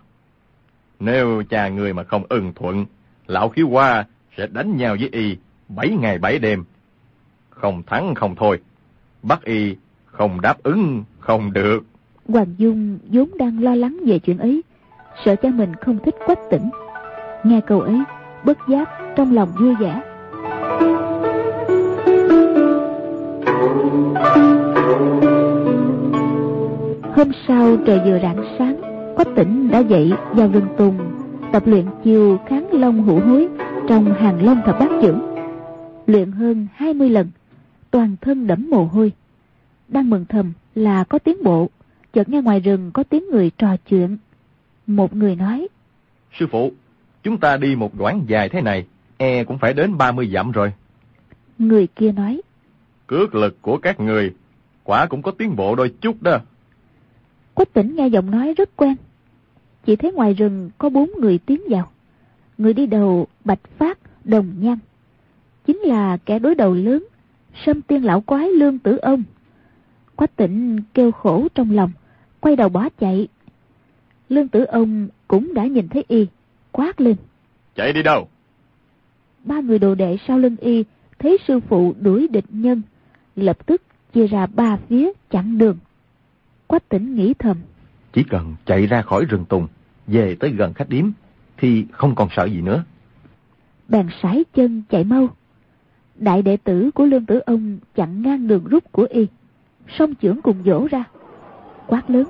[1.00, 2.86] Nếu cha người mà không ưng thuận,
[3.26, 4.04] lão khiếu Hoa
[4.36, 5.36] sẽ đánh nhau với y
[5.68, 6.64] bảy ngày bảy đêm.
[7.50, 8.60] Không thắng không thôi,
[9.22, 11.80] bắt y không đáp ứng không được.
[12.28, 14.62] Hoàng Dung vốn đang lo lắng về chuyện ấy,
[15.24, 16.70] sợ cha mình không thích quách tỉnh.
[17.44, 17.98] Nghe câu ấy,
[18.44, 20.00] bất giác trong lòng vui vẻ.
[27.16, 28.69] Hôm sau trời vừa rạng sáng,
[29.20, 30.98] Quách tỉnh đã dậy vào rừng tùng,
[31.52, 33.48] tập luyện chiêu kháng long hữu hối
[33.88, 35.20] trong hàng long thập bát chưởng.
[36.06, 37.30] Luyện hơn 20 lần,
[37.90, 39.12] toàn thân đẫm mồ hôi.
[39.88, 41.70] Đang mừng thầm là có tiến bộ,
[42.12, 44.16] chợt nghe ngoài rừng có tiếng người trò chuyện.
[44.86, 45.68] Một người nói,
[46.38, 46.72] Sư phụ,
[47.22, 50.72] chúng ta đi một đoạn dài thế này, e cũng phải đến 30 dặm rồi.
[51.58, 52.40] Người kia nói,
[53.06, 54.34] Cước lực của các người,
[54.84, 56.38] quả cũng có tiến bộ đôi chút đó.
[57.54, 58.96] Quách tỉnh nghe giọng nói rất quen.
[59.86, 61.90] Chỉ thấy ngoài rừng có bốn người tiến vào.
[62.58, 64.78] Người đi đầu Bạch Phát, Đồng Nhan.
[65.66, 67.04] Chính là kẻ đối đầu lớn,
[67.64, 69.22] sâm tiên lão quái lương tử ông.
[70.16, 71.92] Quách tỉnh kêu khổ trong lòng,
[72.40, 73.28] quay đầu bỏ chạy.
[74.28, 76.26] Lương tử ông cũng đã nhìn thấy y,
[76.72, 77.16] quát lên.
[77.74, 78.28] Chạy đi đâu?
[79.44, 80.84] Ba người đồ đệ sau lưng y
[81.18, 82.82] thấy sư phụ đuổi địch nhân,
[83.36, 85.78] lập tức chia ra ba phía chặn đường.
[86.66, 87.56] Quách tỉnh nghĩ thầm.
[88.12, 89.68] Chỉ cần chạy ra khỏi rừng tùng,
[90.06, 91.04] về tới gần khách điếm,
[91.56, 92.84] thì không còn sợ gì nữa.
[93.88, 95.28] Bèn sải chân chạy mau.
[96.16, 99.26] Đại đệ tử của lương tử ông chặn ngang đường rút của y.
[99.98, 101.04] Song trưởng cùng dỗ ra.
[101.86, 102.24] Quát lớn.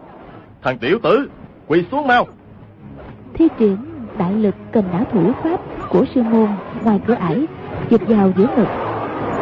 [0.62, 1.31] Thằng tiểu tử,
[1.66, 2.27] quỳ xuống mau.
[3.35, 3.77] Thi triển
[4.19, 6.49] đại lực cầm nã thủ pháp của sư môn
[6.83, 7.47] ngoài cửa ải,
[7.90, 8.69] chụp vào giữa ngực.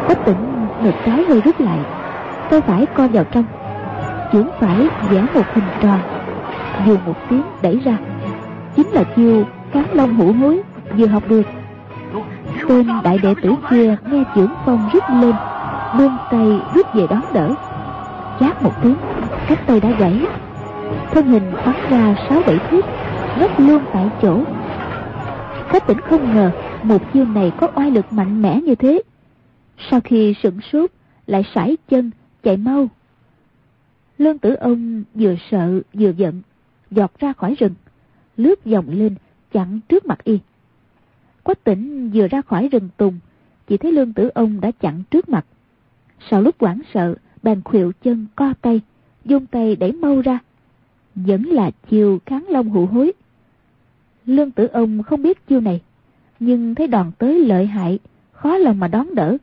[0.07, 1.79] Quách tỉnh ngực trái hơi rút lại,
[2.49, 3.45] tay phải co vào trong.
[4.31, 5.99] Chưởng phải vẽ một hình tròn,
[6.87, 7.97] dù một tiếng đẩy ra.
[8.75, 10.61] Chính là chiêu cán long hữu hối
[10.97, 11.45] vừa học được.
[12.67, 15.35] Tên đại đệ tử kia nghe trưởng phong rút lên,
[15.97, 17.53] buông tay rút về đón đỡ.
[18.39, 18.95] Chát một tiếng,
[19.47, 20.25] cánh tay đã gãy.
[21.11, 22.85] Thân hình bắn ra sáu bảy thước,
[23.39, 24.43] ngất luôn tại chỗ.
[25.69, 26.51] Khách tỉnh không ngờ
[26.83, 29.01] một chiêu này có oai lực mạnh mẽ như thế.
[29.91, 30.91] Sau khi sửng sốt,
[31.27, 32.11] lại sải chân,
[32.43, 32.87] chạy mau.
[34.17, 36.41] Lương tử ông vừa sợ vừa giận,
[36.91, 37.73] giọt ra khỏi rừng,
[38.37, 39.15] lướt vòng lên,
[39.51, 40.39] chặn trước mặt y.
[41.43, 43.19] Quách tỉnh vừa ra khỏi rừng tùng,
[43.67, 45.45] chỉ thấy lương tử ông đã chặn trước mặt.
[46.29, 48.81] Sau lúc hoảng sợ, bàn khuỵu chân co tay,
[49.25, 50.39] dung tay đẩy mau ra.
[51.15, 53.11] Vẫn là chiều kháng long hụ hối.
[54.25, 55.81] Lương tử ông không biết chiêu này,
[56.39, 57.99] nhưng thấy đòn tới lợi hại,
[58.31, 59.37] khó lòng mà đón đỡ.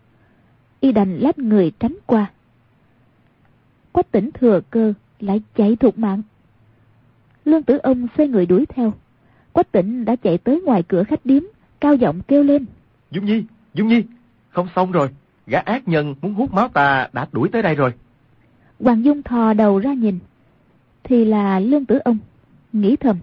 [0.81, 2.31] Y đành lách người tránh qua.
[3.93, 6.23] Quách tỉnh thừa cơ, lại chạy thục mạng.
[7.47, 8.93] Lương tử ông xoay người đuổi theo.
[9.53, 11.43] Quách tỉnh đã chạy tới ngoài cửa khách điếm,
[11.81, 12.67] cao giọng kêu lên.
[13.11, 14.03] Dung Nhi, Dung Nhi,
[14.51, 15.09] không xong rồi.
[15.47, 17.93] Gã ác nhân muốn hút máu ta đã đuổi tới đây rồi.
[18.81, 20.19] Hoàng Dung thò đầu ra nhìn.
[21.03, 22.19] Thì là lương tử ông,
[22.73, 23.17] nghĩ thầm.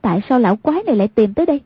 [0.00, 1.60] Tại sao lão quái này lại tìm tới đây?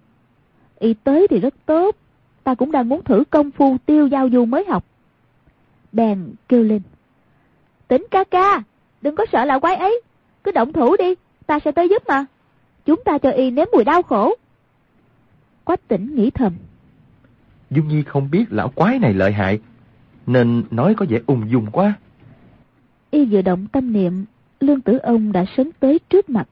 [0.79, 1.97] Y tới thì rất tốt,
[2.45, 4.85] ta cũng đang muốn thử công phu tiêu giao du mới học.
[5.93, 6.81] Bèn kêu lên.
[7.89, 8.63] Tính ca ca,
[9.03, 10.03] đừng có sợ lão quái ấy,
[10.45, 11.15] cứ động thủ đi,
[11.47, 12.25] ta sẽ tới giúp mà.
[12.85, 14.35] Chúng ta cho y nếm mùi đau khổ.
[15.65, 16.53] Quách tỉnh nghĩ thầm.
[17.71, 19.61] Dung Nhi không biết lão quái này lợi hại,
[20.27, 21.95] nên nói có vẻ ung dung quá.
[23.11, 24.25] Y vừa động tâm niệm,
[24.61, 26.49] lương tử ông đã sấn tới trước mặt.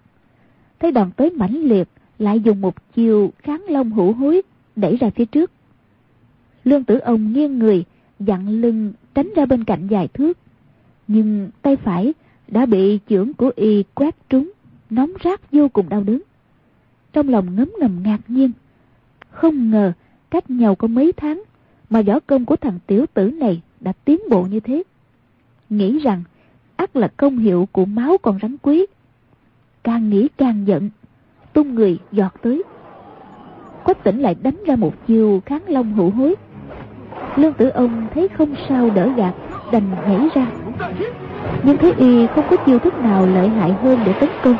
[0.80, 4.42] Thấy đòn tới mãnh liệt, lại dùng một chiều kháng long hữu hối,
[4.76, 5.50] đẩy ra phía trước.
[6.64, 7.84] Lương tử ông nghiêng người,
[8.20, 10.38] dặn lưng tránh ra bên cạnh vài thước.
[11.08, 12.14] Nhưng tay phải
[12.48, 14.50] đã bị chưởng của y quét trúng,
[14.90, 16.22] nóng rát vô cùng đau đớn.
[17.12, 18.52] Trong lòng ngấm ngầm ngạc nhiên,
[19.30, 19.92] không ngờ
[20.30, 21.42] cách nhau có mấy tháng
[21.90, 24.82] mà võ công của thằng tiểu tử này đã tiến bộ như thế.
[25.70, 26.22] Nghĩ rằng
[26.76, 28.86] ắt là công hiệu của máu con rắn quý.
[29.84, 30.90] Càng nghĩ càng giận,
[31.52, 32.62] tung người giọt tới.
[33.84, 36.34] Quách tỉnh lại đánh ra một chiêu kháng long hữu hối.
[37.36, 39.34] Lương tử ông thấy không sao đỡ gạt,
[39.72, 40.46] đành nhảy ra.
[41.62, 44.56] Nhưng thấy y không có chiêu thức nào lợi hại hơn để tấn công,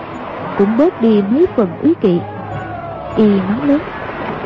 [0.59, 2.21] cũng bớt đi mấy phần ý kỵ.
[3.17, 3.79] Y nói lớn.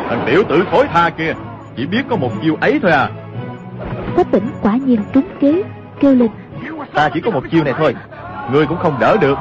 [0.09, 1.35] Thằng tiểu tử thối tha kia,
[1.77, 3.11] chỉ biết có một chiêu ấy thôi à.
[4.15, 5.63] Quách tỉnh quả nhiên trúng kế,
[6.01, 6.31] kêu lên.
[6.95, 7.95] Ta chỉ có một chiêu này thôi,
[8.53, 9.39] ngươi cũng không đỡ được.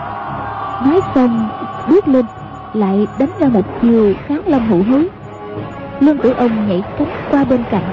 [0.86, 1.49] Nói xong,
[1.89, 2.26] bước lên,
[2.74, 5.07] lại đánh ra một chiều kháng long hữu hối.
[5.99, 7.84] Lương tử ông nhảy cánh qua bên cạnh,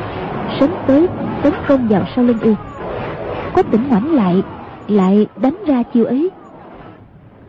[0.61, 1.09] sấn tới
[1.43, 2.55] tấn công vào sau lưng y.
[3.55, 4.43] Quách tỉnh ngoảnh lại,
[4.89, 6.31] lại đánh ra chiêu ấy.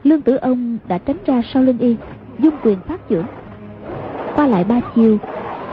[0.06, 1.96] Lương tử ông đã tránh ra sau lưng y,
[2.40, 3.26] dung quyền phát trưởng.
[4.36, 5.18] Qua lại ba chiều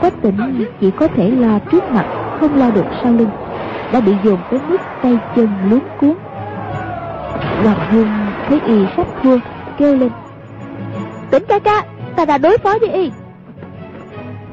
[0.01, 2.05] quách tỉnh chỉ có thể lo trước mặt,
[2.39, 3.29] không lo được sau lưng.
[3.91, 6.13] Đã bị dồn tới mức tay chân luống cuốn.
[7.63, 9.37] Hoàng Dung thấy y sắp thua,
[9.77, 10.11] kêu lên.
[11.31, 13.11] Tỉnh ca ca, ta đã đối phó với y.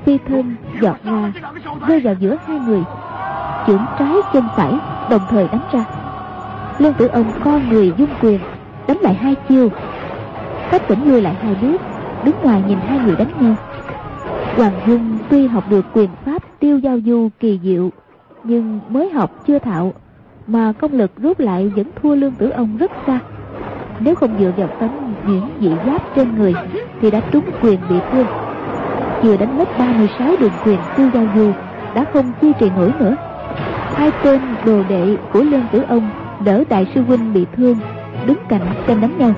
[0.05, 1.33] Phi thân giọt ra,
[1.89, 2.83] rơi vào giữa hai người.
[3.67, 4.73] Chưởng trái chân phải,
[5.11, 5.85] đồng thời đánh ra.
[6.79, 8.41] Lương tử ông co người dung quyền,
[8.91, 9.69] đánh lại hai chiêu.
[10.71, 11.81] Quách tỉnh lui lại hai bước
[12.25, 13.55] Đứng ngoài nhìn hai người đánh nhau.
[14.57, 17.91] Hoàng Dung tuy học được quyền pháp tiêu giao du kỳ diệu,
[18.45, 19.93] Nhưng mới học chưa thạo,
[20.47, 23.21] Mà công lực rút lại vẫn thua lương tử ông rất xa.
[24.01, 24.91] Nếu không dựa vào tấm
[25.27, 26.55] diễn dị giáp trên người,
[27.01, 28.27] Thì đã trúng quyền bị thương.
[29.23, 31.53] Vừa đánh mất 36 đường quyền tiêu giao du,
[31.95, 33.17] Đã không duy trì nổi nữa.
[33.95, 36.11] Hai tên đồ đệ của lương tử ông
[36.45, 37.77] Đỡ đại sư huynh bị thương
[38.27, 39.33] Đứng cạnh xem đánh nhau.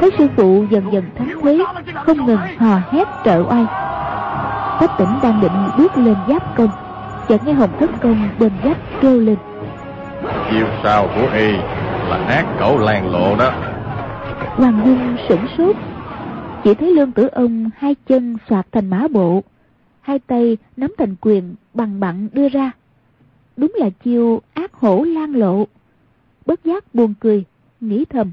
[0.00, 1.58] Thấy sư phụ dần dần thắng thế
[1.94, 3.64] không ngừng hò hét trợ oai.
[4.78, 6.70] Quách tỉnh đang định bước lên giáp công
[7.28, 9.36] chợt nghe hồng thất công bên giáp kêu lên.
[10.50, 11.52] Chiêu sao của y
[12.08, 13.50] là ác cẩu làng lộ đó.
[14.56, 15.76] Hoàng dung sửng sốt.
[16.64, 19.42] Chỉ thấy lương tử ông hai chân soạt thành mã bộ
[20.00, 22.70] hai tay nắm thành quyền bằng bặn đưa ra.
[23.56, 25.66] Đúng là chiêu ác hổ lan lộ.
[26.46, 27.44] Bất giác buồn cười
[27.88, 28.32] nghĩ thầm.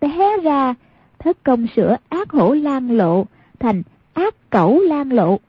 [0.00, 0.74] Té ra
[1.18, 3.26] thất công sửa ác hổ lan lộ
[3.58, 5.40] thành ác cẩu lan lộ.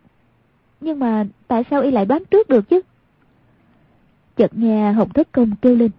[0.82, 2.82] Nhưng mà tại sao y lại đoán trước được chứ?
[4.36, 5.92] Chợt nghe hồng thất công kêu lên.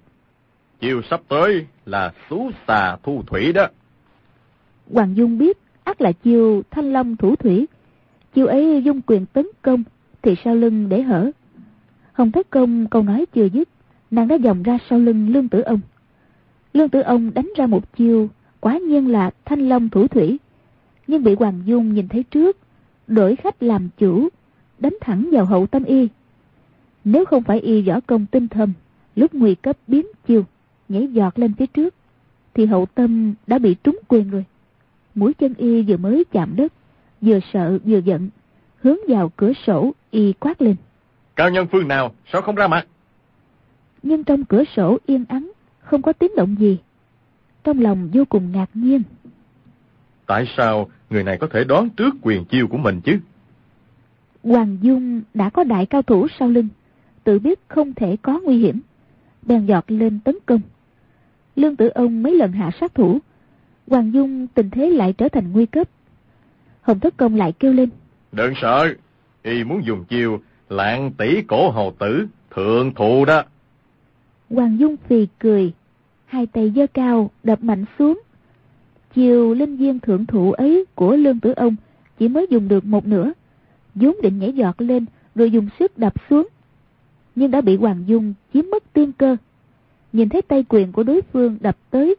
[0.81, 3.67] Chiều sắp tới là xú xà thu thủy đó.
[4.93, 7.67] Hoàng dung biết ác là chiều thanh long thủ thủy.
[8.35, 9.83] Chiều ấy dung quyền tấn công
[10.23, 11.31] thì sau lưng để hở.
[12.13, 13.69] Hồng thất công câu nói chưa dứt
[14.15, 15.81] nàng đã vòng ra sau lưng lương tử ông
[16.75, 18.29] lương tử ông đánh ra một chiêu
[18.61, 20.39] quả nhiên là thanh long thủ thủy.
[21.07, 22.57] Nhưng bị hoàng dung nhìn thấy trước
[23.07, 24.29] đổi khách làm chủ
[24.79, 26.09] đánh thẳng vào hậu tâm y.
[27.05, 28.73] Nếu không phải y võ công tinh thâm
[29.17, 30.45] lúc nguy cấp biến chiều
[30.89, 31.95] nhảy giọt lên phía trước
[32.55, 34.45] thì hậu tâm đã bị trúng quyền rồi.
[35.15, 36.73] Mũi chân y vừa mới chạm đất
[37.21, 38.31] vừa sợ vừa giận
[38.81, 40.77] hướng vào cửa sổ y quát lên.
[41.37, 42.87] Cao nhân phương nào sao không ra mặt?
[44.03, 45.51] Nhưng trong cửa sổ yên ắng
[45.85, 46.79] không có tiếng động gì
[47.65, 49.03] trong lòng vô cùng ngạc nhiên.
[50.27, 53.19] Tại sao người này có thể đoán trước quyền chiêu của mình chứ?
[54.43, 56.69] Hoàng Dung đã có đại cao thủ sau lưng,
[57.25, 58.81] tự biết không thể có nguy hiểm,
[59.43, 60.61] bèn giọt lên tấn công.
[61.57, 63.19] Lương tử ông mấy lần hạ sát thủ,
[63.89, 65.89] Hoàng Dung tình thế lại trở thành nguy cấp.
[66.81, 67.89] Hồng Thất Công lại kêu lên.
[68.33, 68.95] Đừng sợ,
[69.43, 73.43] y muốn dùng chiêu lạng tỷ cổ hầu tử, thượng thụ đó.
[74.55, 75.73] Hoàng Dung phì cười,
[76.27, 78.21] hai tay giơ cao đập mạnh xuống.
[79.15, 81.77] Chiều linh viên thượng thụ ấy của lương tử ông
[82.19, 83.33] chỉ mới dùng được một nửa.
[83.95, 86.49] Vốn định nhảy giọt lên rồi dùng sức đập xuống.
[87.35, 89.37] Nhưng đã bị hoàng dung chiếm mất tiên cơ.
[90.13, 92.17] Nhìn thấy tay quyền của đối phương đập tới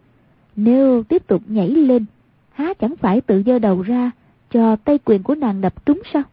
[0.55, 2.05] nếu tiếp tục nhảy lên
[2.51, 4.11] há chẳng phải tự giơ đầu ra
[4.51, 6.23] cho tay quyền của nàng đập trúng sao?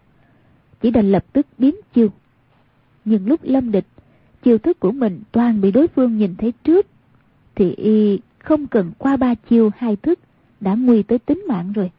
[0.81, 2.09] Chỉ đành lập tức biến chiêu.
[3.05, 3.87] Nhưng lúc lâm địch
[4.43, 6.87] chiêu thức của mình toàn bị đối phương nhìn thấy trước
[7.55, 10.19] thì y không cần qua ba chiêu hai thức
[10.61, 11.91] đã nguy tới tính mạng rồi.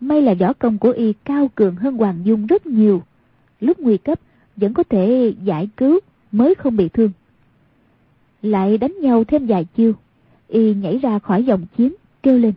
[0.00, 3.02] May là võ công của y cao cường hơn Hoàng Dung rất nhiều.
[3.60, 4.20] Lúc nguy cấp
[4.56, 6.00] vẫn có thể giải cứu
[6.32, 7.10] mới không bị thương.
[8.42, 9.92] Lại đánh nhau thêm vài chiêu,
[10.48, 12.52] y nhảy ra khỏi dòng chiến, kêu lên.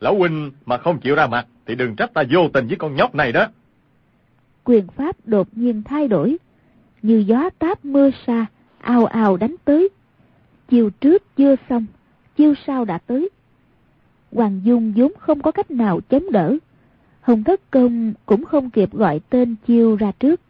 [0.00, 2.96] Lão huynh mà không chịu ra mặt thì đừng trách ta vô tình với con
[2.96, 3.46] nhóc này đó.
[4.64, 6.36] Quyền pháp đột nhiên thay đổi,
[7.02, 8.46] như gió táp mưa sa,
[8.78, 9.88] ào ào đánh tới,
[10.68, 11.86] chiều trước chưa xong
[12.36, 13.30] chiêu sau đã tới.
[14.32, 16.56] Hoàng dung vốn không có cách nào chống đỡ.
[17.20, 20.40] Hồng thất công cũng không kịp gọi tên chiêu ra trước.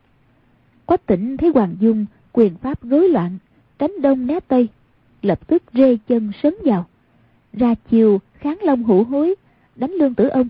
[0.86, 3.38] Quách tỉnh thấy hoàng dung quyền pháp rối loạn
[3.78, 4.68] tránh đông né tây
[5.22, 6.86] lập tức rê chân sấn vào.
[7.52, 9.34] Ra chiều kháng long hữu hối
[9.76, 10.48] đánh lương tử ông.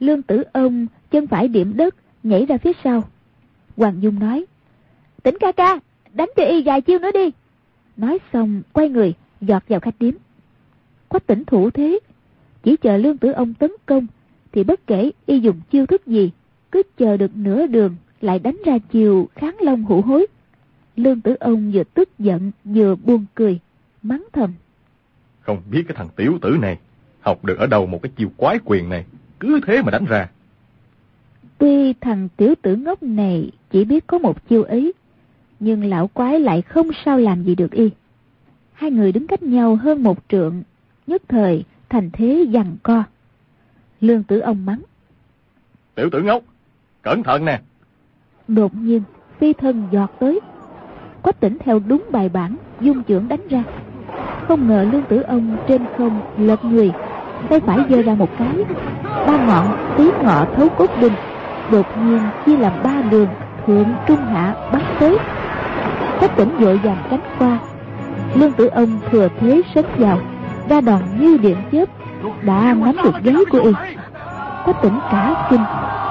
[0.00, 3.04] Lương tử ông chân phải điểm đất nhảy ra phía sau.
[3.76, 4.44] Hoàng dung nói
[5.24, 5.78] tỉnh ca ca
[6.12, 7.30] đánh cho y vài chiêu nữa đi.
[7.96, 10.14] Nói xong quay người giọt vào khách điếm.
[11.08, 11.98] Quách tỉnh thủ thế
[12.62, 14.06] Chỉ chờ lương tử ông tấn công
[14.52, 16.30] Thì bất kể y dùng chiêu thức gì
[16.72, 20.26] Cứ chờ được nửa đường Lại đánh ra chiều kháng long hữu hối.
[20.96, 23.60] Lương tử ông vừa tức giận Vừa buồn cười
[24.02, 24.52] Mắng thầm.
[25.40, 26.78] Không biết cái thằng tiểu tử này
[27.20, 29.04] Học được ở đâu một cái chiêu quái quyền này
[29.40, 30.30] Cứ thế mà đánh ra.
[31.58, 34.92] Tuy thằng tiểu tử ngốc này Chỉ biết có một chiêu ấy
[35.60, 37.90] nhưng lão quái lại không sao làm gì được y.
[38.72, 40.62] Hai người đứng cách nhau hơn một trượng,
[41.06, 43.02] nhất thời thành thế giằng co.
[44.00, 44.82] Lương tử ông mắng.
[45.94, 46.42] Tiểu tử ngốc,
[47.02, 47.60] cẩn thận nè.
[48.48, 49.02] Đột nhiên,
[49.38, 50.40] phi thân giọt tới.
[51.22, 53.64] Quách tỉnh theo đúng bài bản, dung trưởng đánh ra.
[54.48, 56.92] Không ngờ lương tử ông trên không lật người,
[57.50, 58.64] tay phải giơ ra một cái.
[59.02, 61.12] Ba ngọn tí ngọ thấu cốt đinh,
[61.70, 63.28] đột nhiên chia làm ba đường,
[63.66, 65.18] thượng trung hạ bắn tới
[66.20, 67.58] Thất tỉnh vội vàng tránh qua.
[68.34, 70.18] Lương tử ông thừa thế sấn vào,
[70.68, 71.88] ra đòn như điện chớp,
[72.42, 73.72] đã nắm được gáy của y.
[74.66, 75.64] Thất tỉnh cả kinh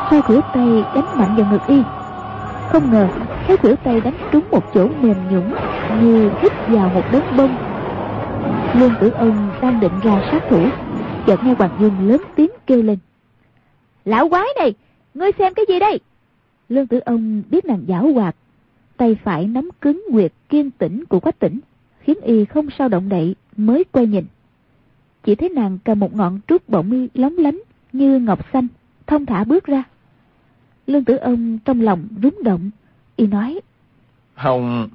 [0.10, 1.84] xoay khuỷu tay đánh mạnh vào ngực y.
[2.70, 3.08] Không ngờ
[3.48, 5.54] thấy khuỷu tay đánh trúng một chỗ mềm nhũng
[6.02, 7.56] như hít vào một đống bông.
[8.76, 10.66] Lương tử ông đang định ra sát thủ,
[11.28, 12.98] chợt nghe hoàng dương lớn tiếng kêu lên.
[14.06, 14.74] Lão quái này,
[15.14, 16.00] ngươi xem cái gì đây?
[16.70, 18.36] Lương tử ông biết nàng giảo hoạt
[18.98, 21.60] tay phải nắm cứng quyệt kiên tĩnh của quách tỉnh
[22.00, 24.26] khiến y không sao động đậy mới quay nhìn.
[25.24, 27.62] Chỉ thấy nàng cầm một ngọn trúc bổng lóng lánh
[27.94, 28.68] như ngọc xanh
[29.08, 29.84] thông thả bước ra.
[30.88, 32.72] Lương tử ông trong lòng rúng động
[33.16, 33.60] y nói
[34.34, 34.90] hồng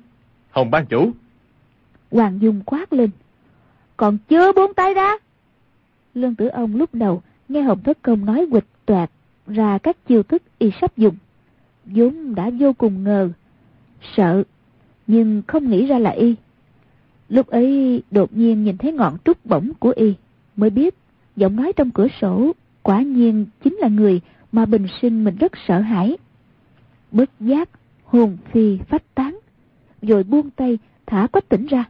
[0.51, 1.11] hồng ban chủ.
[2.11, 3.11] Hoàng dung quát lên
[3.97, 5.13] còn chưa buông tay ra.
[6.15, 9.11] Lương tử ông lúc đầu nghe hồng thất công nói quịch toạt
[9.47, 11.17] ra các chiêu thức y sắp dùng
[11.85, 13.31] vốn đã vô cùng ngờ
[14.17, 14.43] sợ
[15.07, 16.35] nhưng không nghĩ ra là y.
[17.29, 20.15] Lúc ấy đột nhiên nhìn thấy ngọn trúc bổng của y
[20.57, 20.95] mới biết
[21.37, 24.21] giọng nói trong cửa sổ quả nhiên chính là người
[24.53, 26.17] mà bình sinh mình rất sợ hãi.
[27.13, 27.69] Bất giác
[28.05, 29.39] hồn phi phách tán
[30.03, 31.85] rồi buông tay thả quách tỉnh ra.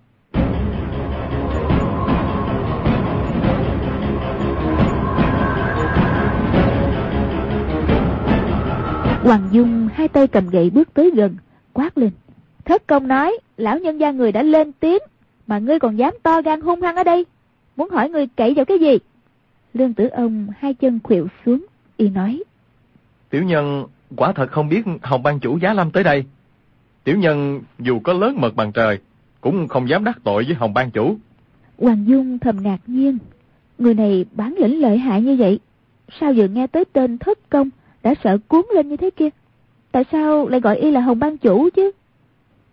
[9.22, 11.36] Hoàng Dung hai tay cầm gậy bước tới gần,
[11.78, 12.10] quát lên.
[12.64, 15.02] Thất công nói, lão nhân gia người đã lên tiếng,
[15.46, 17.26] mà ngươi còn dám to gan hung hăng ở đây.
[17.76, 18.98] Muốn hỏi ngươi cậy vào cái gì?
[19.74, 21.66] Lương tử ông hai chân khuỵu xuống,
[21.96, 22.42] y nói.
[23.30, 23.84] Tiểu nhân
[24.16, 26.24] quả thật không biết Hồng ban chủ giá lâm tới đây.
[27.04, 28.98] Tiểu nhân dù có lớn mật bằng trời,
[29.40, 31.16] cũng không dám đắc tội với Hồng ban chủ.
[31.78, 33.18] Hoàng Dung thầm ngạc nhiên,
[33.78, 35.60] người này bán lĩnh lợi hại như vậy,
[36.20, 37.70] sao vừa nghe tới tên thất công
[38.02, 39.28] đã sợ cuốn lên như thế kia?
[39.92, 41.90] Tại sao lại gọi y là Hồng ban chủ chứ?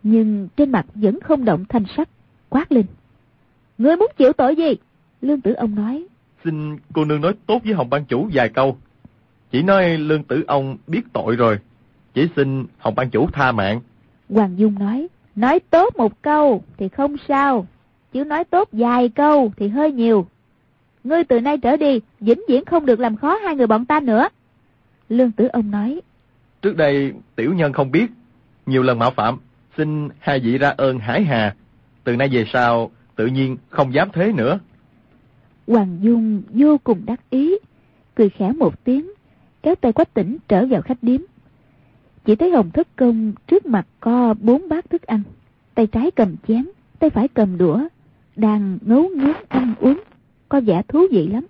[0.04, 2.10] Nhưng trên mặt vẫn không động thanh sắc,
[2.50, 2.86] quát lên.
[3.78, 4.76] Ngươi muốn chịu tội gì?
[5.22, 6.06] Lương tử ông nói.
[6.44, 8.78] Xin cô nương nói tốt với Hồng ban chủ vài câu.
[9.52, 11.60] Chỉ nói lương tử ông biết tội rồi.
[12.14, 13.82] Chỉ xin Hồng ban chủ tha mạng.
[14.30, 15.08] Hoàng Dung nói.
[15.36, 17.68] Nói tốt một câu thì không sao.
[18.14, 20.28] Chứ nói tốt vài câu thì hơi nhiều.
[21.04, 24.00] Ngươi từ nay trở đi, vĩnh viễn không được làm khó hai người bọn ta
[24.00, 24.30] nữa.
[25.10, 26.02] Lương tử ông nói.
[26.66, 28.08] Trước đây tiểu nhân không biết.
[28.66, 29.38] Nhiều lần mạo phạm.
[29.78, 31.56] Xin hai vị ra ơn hải hà.
[32.04, 34.60] Từ nay về sau, tự nhiên không dám thế nữa.
[35.68, 37.56] Hoàng Dung vô cùng đắc ý,
[38.16, 39.12] cười khẽ một tiếng,
[39.64, 41.22] kéo tay quách tỉnh trở vào khách điếm.
[42.26, 45.22] Chỉ thấy Hồng Thất Công trước mặt co bốn bát thức ăn,
[45.76, 46.66] tay trái cầm chén,
[47.00, 47.80] tay phải cầm đũa,
[48.36, 50.04] đang ngấu nghiến ăn uống,
[50.50, 51.46] có vẻ thú vị lắm.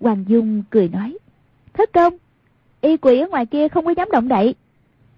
[0.00, 1.18] Hoàng Dung cười nói,
[1.72, 2.14] Thất Công,
[2.84, 4.54] y quỷ ở ngoài kia không có dám động đậy.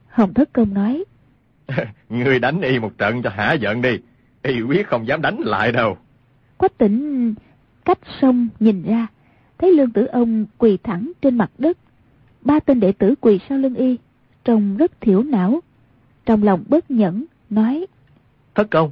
[0.08, 1.04] Hồng Thất Công nói,
[2.08, 3.98] Ngươi đánh y một trận cho hả giận đi,
[4.42, 5.98] y quyết không dám đánh lại đâu.
[6.56, 7.34] Quách tỉnh
[7.84, 9.06] cách sông nhìn ra,
[9.58, 11.78] thấy lương tử ông quỳ thẳng trên mặt đất.
[12.40, 13.96] Ba tên đệ tử quỳ sau lưng y,
[14.44, 15.60] trông rất thiểu não.
[16.26, 17.86] Trong lòng bất nhẫn, nói.
[18.54, 18.90] Thất công,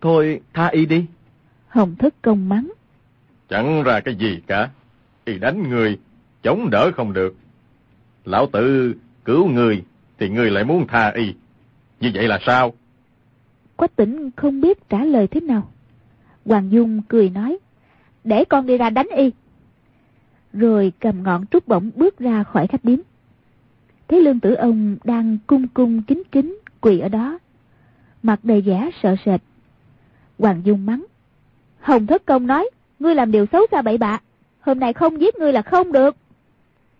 [0.00, 1.06] thôi tha y đi.
[1.68, 2.72] Hồng thất công mắng.
[3.48, 4.70] Chẳng ra cái gì cả.
[5.24, 5.98] Y đánh người,
[6.42, 7.34] chống đỡ không được.
[8.24, 8.94] Lão tử
[9.24, 9.84] cứu người,
[10.18, 11.34] thì người lại muốn tha y.
[12.00, 12.72] Như vậy là sao?
[13.76, 15.68] Quách tỉnh không biết trả lời thế nào.
[16.46, 17.58] Hoàng Dung cười nói
[18.24, 19.30] để con đi ra đánh y.
[20.52, 22.98] Rồi cầm ngọn trúc bổng bước ra khỏi khách điếm.
[24.08, 27.38] Thấy lương tử ông đang cung cung kính kính quỳ ở đó.
[28.22, 29.40] Mặt đầy vẻ sợ sệt.
[30.38, 31.04] Hoàng Dung mắng.
[31.80, 34.20] Hồng Thất Công nói, ngươi làm điều xấu xa bậy bạ.
[34.60, 36.16] Hôm nay không giết ngươi là không được.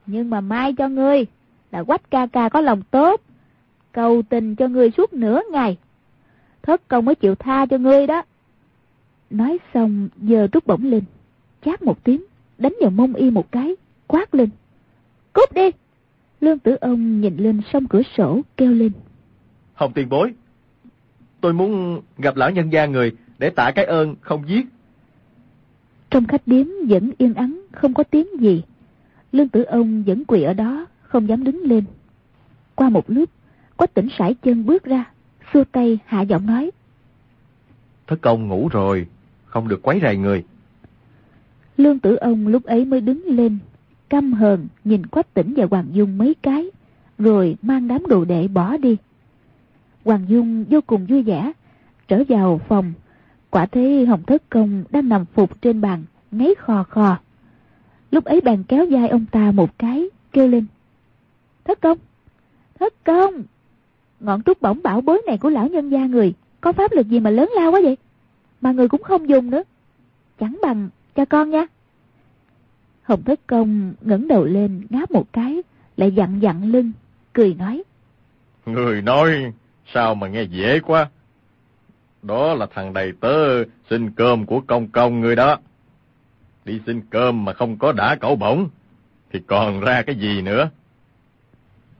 [0.07, 1.27] Nhưng mà mai cho ngươi
[1.73, 3.21] là quách ca ca có lòng tốt.
[3.93, 5.77] Cầu tình cho ngươi suốt nửa ngày.
[6.63, 8.23] Thất Công mới chịu tha cho ngươi đó.
[9.33, 11.05] Nói xong giờ rút bổng lên
[11.65, 12.25] Chát một tiếng
[12.59, 13.77] Đánh vào mông y một cái
[14.07, 14.49] Quát lên
[15.33, 15.71] Cút đi
[16.41, 18.93] Lương tử ông nhìn lên sông cửa sổ kêu lên
[19.75, 20.33] Hồng tiền bối
[21.41, 24.67] Tôi muốn gặp lão nhân gia người Để tạ cái ơn không giết
[26.11, 28.63] Trong khách điếm vẫn yên ắng Không có tiếng gì
[29.33, 31.85] Lương tử ông vẫn quỳ ở đó Không dám đứng lên
[32.75, 33.31] Qua một lúc
[33.77, 35.05] Quách tỉnh sải chân bước ra
[35.53, 36.71] Xua tay hạ giọng nói
[38.07, 39.07] Thất công ngủ rồi
[39.53, 40.45] không được quấy rầy người.
[41.77, 43.59] Lương tử ông lúc ấy mới đứng lên,
[44.09, 46.71] căm hờn nhìn Quách Tỉnh và Hoàng Dung mấy cái,
[47.19, 48.97] rồi mang đám đồ đệ bỏ đi.
[50.05, 51.53] Hoàng Dung vô cùng vui vẻ,
[52.09, 52.93] trở vào phòng,
[53.51, 57.19] quả thấy Hồng Thất Công đang nằm phục trên bàn, ngáy khò khò.
[58.13, 60.67] Lúc ấy bèn kéo vai ông ta một cái, kêu lên.
[61.65, 61.99] Thất Công!
[62.81, 63.43] Thất Công!
[64.21, 67.21] Ngọn trúc bổng bảo bối này của lão nhân gia người, có pháp lực gì
[67.21, 67.97] mà lớn lao quá vậy?
[68.63, 69.63] mà người cũng không dùng nữa
[70.39, 71.67] chẳng bằng cho con nha.
[73.03, 75.63] Hồng Thất Công ngẩng đầu lên ngáp một cái,
[75.97, 76.93] lại dặn dặn lưng,
[77.33, 77.83] cười nói.
[78.67, 79.53] Người nói,
[79.95, 81.11] sao mà nghe dễ quá.
[82.23, 85.59] Đó là thằng đầy tớ xin cơm của công công người đó.
[86.65, 88.69] Đi xin cơm mà không có đã cẩu bổng,
[89.33, 90.71] thì còn ra cái gì nữa?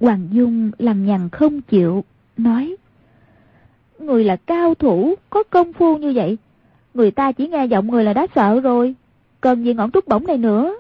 [0.01, 2.05] Hoàng Dung lằng nhằng không chịu,
[2.37, 2.77] nói.
[3.99, 6.39] Người là cao thủ, có công phu như vậy.
[6.95, 8.95] Người ta chỉ nghe giọng người là đã sợ rồi.
[9.41, 10.75] Cần gì ngọn trúc bổng này nữa.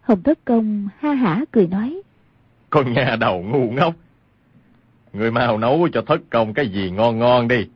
[0.00, 2.02] Hồng Thất Công ha hả cười nói.
[2.70, 3.94] Con nhà đầu ngu ngốc.
[5.12, 7.68] Người mau nấu cho Thất Công cái gì ngon ngon đi.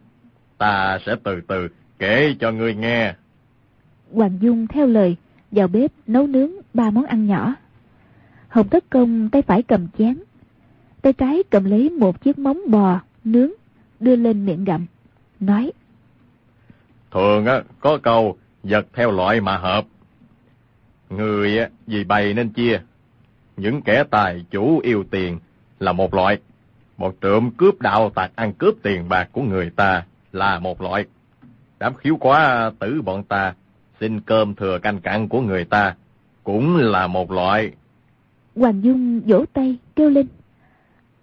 [0.59, 1.68] Ta sẽ từ từ
[1.99, 3.14] kể cho người nghe.
[4.12, 5.16] Hoàng Dung theo lời,
[5.50, 7.54] vào bếp nấu nướng ba món ăn nhỏ.
[8.48, 10.18] Hồng tất Công tay phải cầm chén,
[11.02, 13.50] tay trái cầm lấy một chiếc móng bò nướng,
[14.00, 14.86] đưa lên miệng gặm,
[15.40, 15.72] nói.
[17.11, 19.84] Thường á, có câu, vật theo loại mà hợp.
[21.11, 22.80] Người á, vì bày nên chia.
[23.57, 25.38] Những kẻ tài chủ yêu tiền
[25.78, 26.38] là một loại.
[26.96, 31.04] Một trộm cướp đạo tạc ăn cướp tiền bạc của người ta là một loại.
[31.78, 33.54] Đám khiếu quá tử bọn ta,
[34.01, 35.94] xin cơm thừa canh cặn của người ta,
[36.44, 37.72] cũng là một loại.
[38.57, 40.26] Hoàng Dung vỗ tay kêu lên.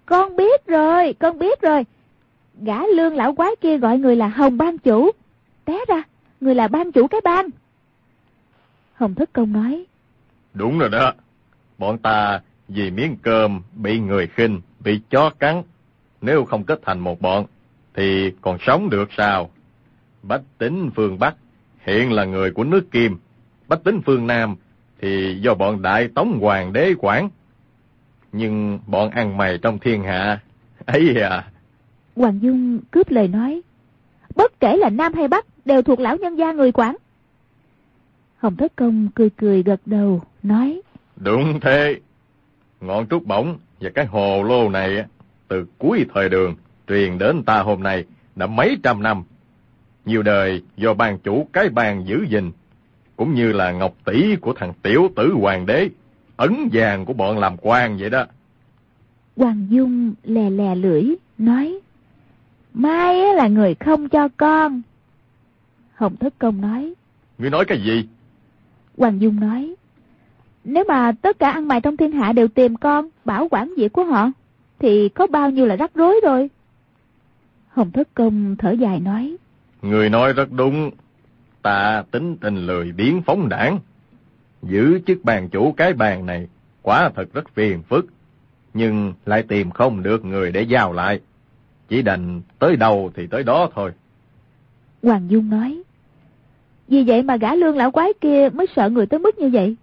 [0.06, 1.86] Con biết rồi, con biết rồi.
[2.62, 5.12] Gã lương lão quái kia gọi người là Hồng Ban Chủ.
[5.66, 6.04] Té ra,
[6.42, 7.46] người là ban chủ cái ban.
[8.94, 9.86] Hồng Thất Công nói.
[10.54, 11.14] Đúng rồi đó.
[11.78, 15.64] Bọn ta vì miếng cơm bị người khinh, bị chó cắn.
[16.22, 17.46] Nếu không kết thành một bọn,
[17.94, 19.50] thì còn sống được sao?
[20.24, 21.36] Bách tính phương Bắc
[21.86, 23.18] hiện là người của nước Kim.
[23.68, 24.56] Bách tính phương Nam
[25.02, 27.30] thì do bọn Đại Tống Hoàng đế quản.
[28.32, 30.40] Nhưng bọn ăn mày trong thiên hạ,
[30.86, 31.52] ấy à.
[32.16, 33.62] Hoàng Dung cướp lời nói.
[34.36, 36.96] Bất kể là Nam hay Bắc, đều thuộc lão nhân gia người quản.
[38.38, 40.82] Hồng Thất Công cười cười gật đầu, nói.
[41.16, 42.00] Đúng thế.
[42.82, 45.06] Ngọn trúc bổng và cái hồ lô này
[45.48, 46.56] từ cuối thời đường
[46.88, 48.06] truyền đến ta hôm nay
[48.36, 49.24] đã mấy trăm năm.
[50.06, 52.52] Nhiều đời do ban chủ cái bàn giữ gìn,
[53.16, 55.90] cũng như là ngọc tỷ của thằng tiểu tử hoàng đế,
[56.36, 58.26] ấn vàng của bọn làm quan vậy đó.
[59.38, 61.04] Hoàng Dung lè lè lưỡi,
[61.38, 61.80] nói,
[62.74, 64.82] Mai là người không cho con.
[65.96, 66.94] Hồng Thất Công nói,
[67.38, 68.08] Ngươi nói cái gì?
[68.98, 69.76] Hoàng Dung nói,
[70.64, 73.94] nếu mà tất cả ăn mày trong thiên hạ đều tìm con, bảo quản việc
[73.94, 74.32] của họ,
[74.80, 76.50] thì có bao nhiêu là rắc rối rồi.
[77.68, 79.38] Hồng Thất Công thở dài nói,
[79.84, 80.92] Người nói rất đúng,
[81.62, 83.80] ta tính tình lười biến phóng đảng.
[84.62, 86.48] Giữ chức bàn chủ cái bàn này
[86.82, 88.06] quả thật rất phiền phức,
[88.74, 91.20] nhưng lại tìm không được người để giao lại.
[91.90, 93.92] Chỉ đành tới đâu thì tới đó thôi.
[95.04, 95.82] Hoàng Dung nói,
[96.88, 99.76] vì vậy mà gã lương lão quái kia mới sợ người tới mức như vậy.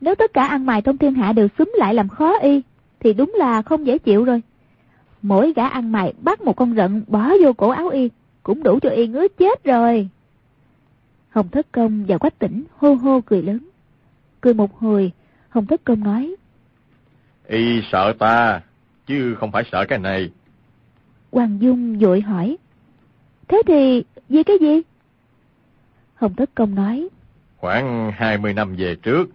[0.00, 2.62] Nếu tất cả ăn mày trong thiên hạ đều xúm lại làm khó y,
[3.00, 4.42] thì đúng là không dễ chịu rồi.
[5.22, 8.08] Mỗi gã ăn mày bắt một con rận bỏ vô cổ áo y,
[8.50, 10.08] cũng đủ cho y ngứa chết rồi.
[11.30, 13.58] Hồng Thất Công và Quách Tỉnh hô hô cười lớn.
[14.40, 15.12] Cười một hồi,
[15.48, 16.34] Hồng Thất Công nói.
[17.46, 18.60] Y sợ ta,
[19.06, 20.30] chứ không phải sợ cái này.
[21.32, 22.56] Hoàng Dung vội hỏi.
[23.48, 24.80] Thế thì vì cái gì?
[26.14, 27.08] Hồng Thất Công nói.
[27.56, 29.30] Khoảng 20 năm về trước,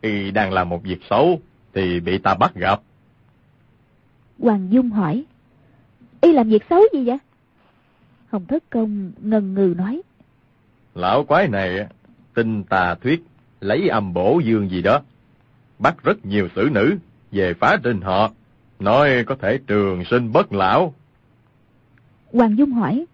[0.00, 1.40] y đang làm một việc xấu,
[1.74, 2.80] thì bị ta bắt gặp.
[4.38, 5.24] Hoàng Dung hỏi.
[6.20, 7.18] Y làm việc xấu gì vậy?
[8.30, 10.02] Hồng Thất Công ngần ngừ nói.
[10.94, 11.86] Lão quái này,
[12.34, 13.24] tin tà thuyết,
[13.60, 15.00] lấy âm bổ dương gì đó.
[15.78, 16.96] Bắt rất nhiều xử nữ,
[17.32, 18.30] về phá trên họ,
[18.78, 20.94] nói có thể trường sinh bất lão.
[22.32, 23.06] Hoàng Dung hỏi.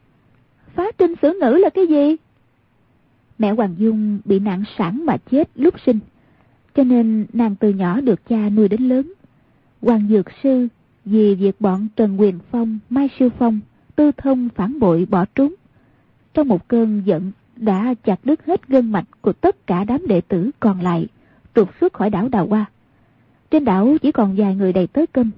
[0.75, 2.17] Phá trinh xử nữ là cái gì?
[3.39, 5.99] Mẹ Hoàng Dung bị nạn sản mà chết lúc sinh,
[6.75, 9.13] cho nên nàng từ nhỏ được cha nuôi đến lớn.
[9.83, 10.69] Hoàng Dược Sư
[11.05, 13.61] vì việc bọn Trần Quyền Phong, Mai Sư Phong,
[13.97, 15.55] Tư Thông phản bội bỏ trốn.
[16.35, 20.21] Trong một cơn giận đã chặt đứt hết gân mạch của tất cả đám đệ
[20.21, 21.07] tử còn lại,
[21.55, 22.65] trục xuất khỏi đảo Đào Hoa.
[23.51, 25.31] Trên đảo chỉ còn vài người đầy tới cơm.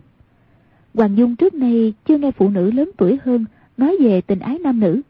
[0.95, 3.45] Hoàng Dung trước nay chưa nghe phụ nữ lớn tuổi hơn
[3.77, 5.01] nói về tình ái nam nữ.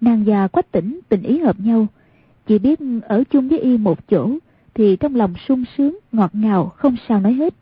[0.00, 1.86] Nàng già Quách Tỉnh tình ý hợp nhau,
[2.46, 4.30] chỉ biết ở chung với y một chỗ
[4.74, 7.54] thì trong lòng sung sướng, ngọt ngào không sao nói hết.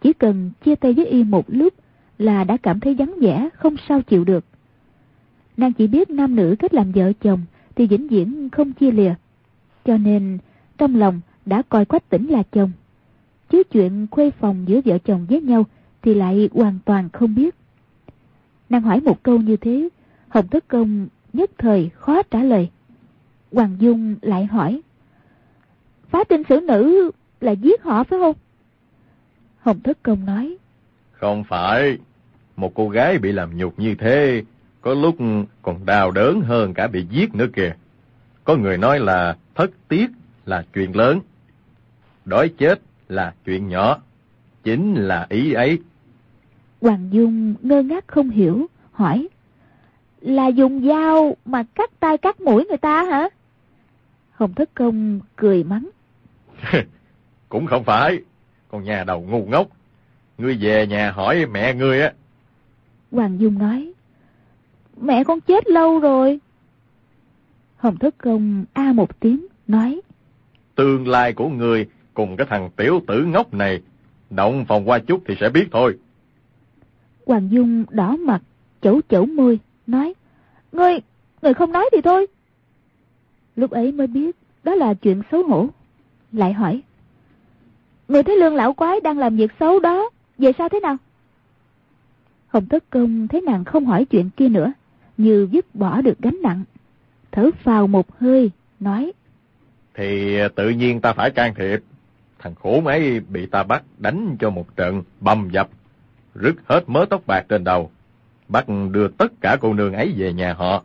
[0.00, 1.74] Chỉ cần chia tay với y một lúc
[2.18, 4.44] là đã cảm thấy vắng vẻ, không sao chịu được.
[5.56, 7.40] Nàng chỉ biết nam nữ kết làm vợ chồng
[7.74, 9.14] thì vĩnh viễn không chia lìa.
[9.84, 10.38] Cho nên
[10.78, 12.72] trong lòng đã coi Quách Tỉnh là chồng.
[13.50, 15.64] Chứ chuyện khuê phòng giữa vợ chồng với nhau
[16.02, 17.54] thì lại hoàn toàn không biết.
[18.68, 19.88] Nàng hỏi một câu như thế,
[20.28, 22.70] Hồng Thất Công nhất thời khó trả lời.
[23.52, 24.80] Hoàng Dung lại hỏi.
[26.08, 27.10] Phá tin sử nữ
[27.40, 28.36] là giết họ phải không?
[29.58, 30.56] Hồng Thất Công nói.
[31.12, 31.98] Không phải.
[32.58, 34.42] Một cô gái bị làm nhục như thế,
[34.80, 35.16] có lúc
[35.62, 37.74] còn đau đớn hơn cả bị giết nữa kìa.
[38.44, 40.10] Có người nói là thất tiết
[40.46, 41.20] là chuyện lớn,
[42.24, 43.98] đói chết là chuyện nhỏ,
[44.64, 45.78] chính là ý ấy.
[46.80, 49.28] Hoàng Dung ngơ ngác không hiểu, hỏi,
[50.20, 53.28] là dùng dao mà cắt tay cắt mũi người ta hả?
[54.30, 55.88] Hồng Thất Công cười mắng.
[57.48, 58.18] Cũng không phải,
[58.68, 59.68] con nhà đầu ngu ngốc.
[60.38, 62.12] Ngươi về nhà hỏi mẹ ngươi á.
[63.12, 63.92] Hoàng Dung nói,
[65.00, 66.40] mẹ con chết lâu rồi.
[67.76, 70.00] Hồng Thất Công a một tiếng, nói,
[70.74, 73.82] Tương lai của ngươi cùng cái thằng tiểu tử ngốc này,
[74.30, 75.98] động phòng qua chút thì sẽ biết thôi.
[77.26, 78.42] Hoàng Dung đỏ mặt,
[78.82, 80.14] chẩu chẩu môi, nói,
[80.72, 80.98] Ngươi,
[81.42, 82.26] ngươi không nói thì thôi.
[83.56, 85.68] Lúc ấy mới biết đó là chuyện xấu hổ.
[86.32, 86.82] Lại hỏi,
[88.08, 90.96] Người thấy lương lão quái đang làm việc xấu đó, về sao thế nào?
[92.48, 94.72] Hồng Thất Công thấy nàng không hỏi chuyện kia nữa,
[95.16, 96.64] như dứt bỏ được gánh nặng.
[97.32, 99.12] Thở phào một hơi, nói,
[99.94, 101.80] Thì tự nhiên ta phải can thiệp.
[102.38, 105.68] Thằng khổ mấy bị ta bắt đánh cho một trận bầm dập,
[106.34, 107.90] rứt hết mớ tóc bạc trên đầu.
[108.48, 110.84] Bắt đưa tất cả cô nương ấy về nhà họ.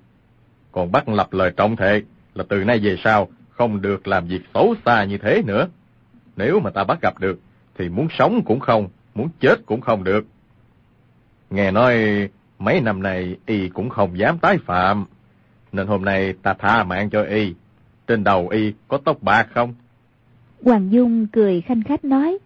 [0.72, 2.02] Còn bắt lập lời trọng thệ
[2.34, 5.68] là từ nay về sau không được làm việc xấu xa như thế nữa.
[6.36, 7.40] Nếu mà ta bắt gặp được,
[7.78, 10.26] thì muốn sống cũng không, muốn chết cũng không được.
[11.54, 11.96] Nghe nói
[12.60, 15.06] mấy năm nay y cũng không dám tái phạm,
[15.72, 17.54] nên hôm nay ta tha mạng cho y.
[18.08, 19.74] Trên đầu y có tóc bạc không?
[20.64, 22.38] Hoàng Dung cười khanh khách nói,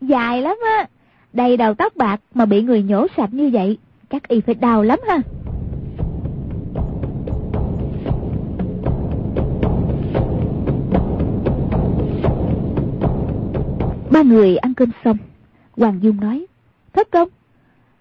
[0.00, 0.86] dài lắm á,
[1.32, 3.78] đầy đầu tóc bạc mà bị người nhổ sạch như vậy,
[4.10, 5.18] các y phải đau lắm ha.
[14.10, 15.16] Ba người ăn cơm xong,
[15.76, 16.46] Hoàng Dung nói,
[16.92, 17.28] Thất công,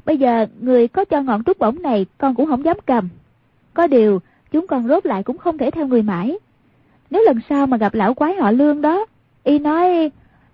[0.05, 3.09] bây giờ người có cho ngọn trúc bổng này con cũng không dám cầm.
[3.73, 4.21] Có điều,
[4.51, 6.37] chúng con rốt lại cũng không thể theo người mãi.
[7.09, 9.05] Nếu lần sau mà gặp lão quái họ lương đó,
[9.43, 10.11] y nói,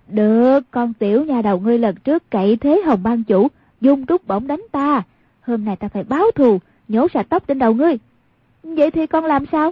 [0.07, 3.47] được, con tiểu nhà đầu ngươi lần trước cậy thế hồng ban chủ,
[3.81, 5.03] dung trúc bổng đánh ta.
[5.41, 7.97] Hôm nay ta phải báo thù, nhổ sạch tóc trên đầu ngươi.
[8.63, 9.71] Vậy thì con làm sao?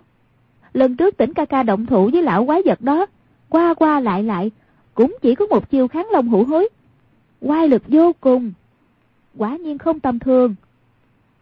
[0.73, 3.05] Lần trước tỉnh ca ca động thủ với lão quái vật đó,
[3.49, 4.51] qua qua lại lại,
[4.93, 6.69] cũng chỉ có một chiêu kháng long hữu hối.
[7.41, 8.51] Quai lực vô cùng.
[9.37, 10.55] Quả nhiên không tầm thường.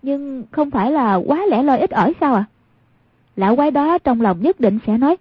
[0.02, 2.46] Nhưng không phải là quá lẻ loi ít ỏi sao à?
[3.36, 5.16] Lão quái đó trong lòng nhất định sẽ nói,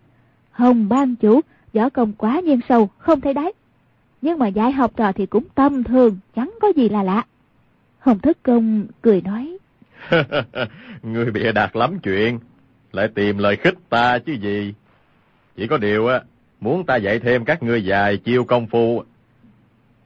[0.51, 1.41] Hồng ban chủ,
[1.73, 3.53] võ công quá nhiên sâu, không thấy đáy.
[4.23, 7.25] Nhưng mà dạy học trò thì cũng tâm thường, chẳng có gì là lạ.
[7.99, 9.59] Hồng Thất Công cười nói,
[11.03, 12.39] Ngươi bịa đặt lắm chuyện,
[12.93, 14.75] lại tìm lời khích ta chứ gì.
[15.57, 16.21] Chỉ có điều á,
[16.61, 19.03] muốn ta dạy thêm các ngươi dài chiêu công phu,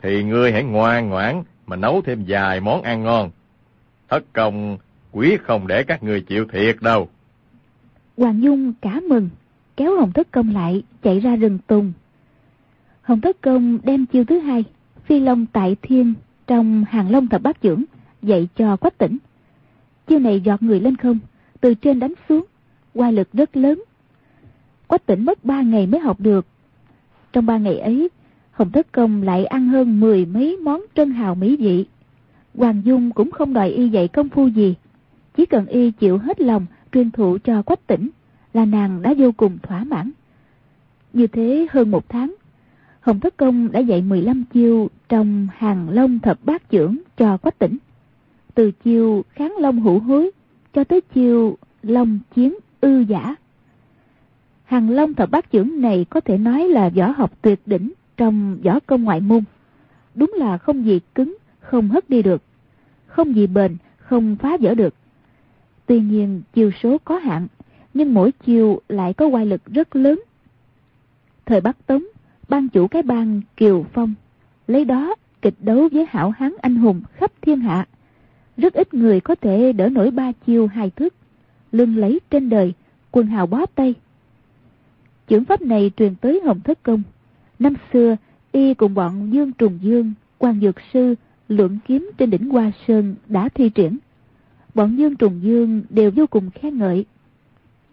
[0.03, 3.31] thì ngươi hãy ngoan ngoãn mà nấu thêm vài món ăn ngon.
[4.09, 4.79] Thất công
[5.13, 7.09] quý không để các người chịu thiệt đâu.
[8.17, 9.29] Hoàng Dung cả mừng,
[9.77, 11.93] kéo Hồng Thất Công lại, chạy ra rừng tùng.
[13.03, 14.65] Hồng Thất Công đem chiêu thứ hai,
[15.05, 16.15] phi long tại thiên
[16.47, 17.85] trong hàng long thập bát trưởng,
[18.23, 19.19] dạy cho quách tỉnh.
[20.07, 21.19] Chiêu này giọt người lên không,
[21.61, 22.45] từ trên đánh xuống,
[22.95, 23.83] qua lực rất lớn.
[24.87, 26.47] Quách tỉnh mất ba ngày mới học được.
[27.33, 28.09] Trong ba ngày ấy,
[28.57, 31.85] Hồng Thất Công lại ăn hơn mười mấy món trân hào mỹ vị.
[32.55, 34.75] Hoàng Dung cũng không đòi y dạy công phu gì,
[35.37, 38.11] chỉ cần y chịu hết lòng truyền thụ cho quách tỉnh
[38.55, 40.11] là nàng đã vô cùng thỏa mãn.
[41.13, 42.35] Như thế hơn một tháng,
[43.01, 47.59] Hồng Thất Công đã dạy 15 chiêu trong hàng long thập bát trưởng cho quách
[47.59, 47.77] tỉnh.
[48.55, 50.31] Từ chiêu kháng long hữu hối
[50.75, 53.35] cho tới chiêu long chiến ư giả.
[54.65, 58.59] Hàng long thập bát trưởng này có thể nói là võ học tuyệt đỉnh trong
[58.65, 59.45] võ công ngoại môn.
[60.15, 62.43] Đúng là không gì cứng, không hất đi được.
[63.07, 64.95] Không gì bền, không phá vỡ được.
[65.87, 67.47] Tuy nhiên chiêu số có hạn,
[67.95, 70.21] nhưng mỗi chiêu lại có quay lực rất lớn.
[71.47, 72.05] Thời Bắc Tống,
[72.49, 74.15] ban chủ cái bang Kiều Phong,
[74.67, 77.87] lấy đó kịch đấu với hảo hán anh hùng khắp thiên hạ.
[78.57, 81.15] Rất ít người có thể đỡ nổi ba chiêu hai thước,
[81.73, 82.75] lưng lấy trên đời,
[83.11, 83.95] quần hào bó tay.
[85.29, 87.03] Chưởng pháp này truyền tới Hồng Thất Công.
[87.59, 88.17] Năm xưa,
[88.53, 91.15] y cùng bọn Dương Trùng Dương, quan Dược Sư,
[91.49, 93.99] luận kiếm trên đỉnh Hoa Sơn đã thi triển.
[94.75, 97.05] Bọn Dương Trùng Dương đều vô cùng khen ngợi.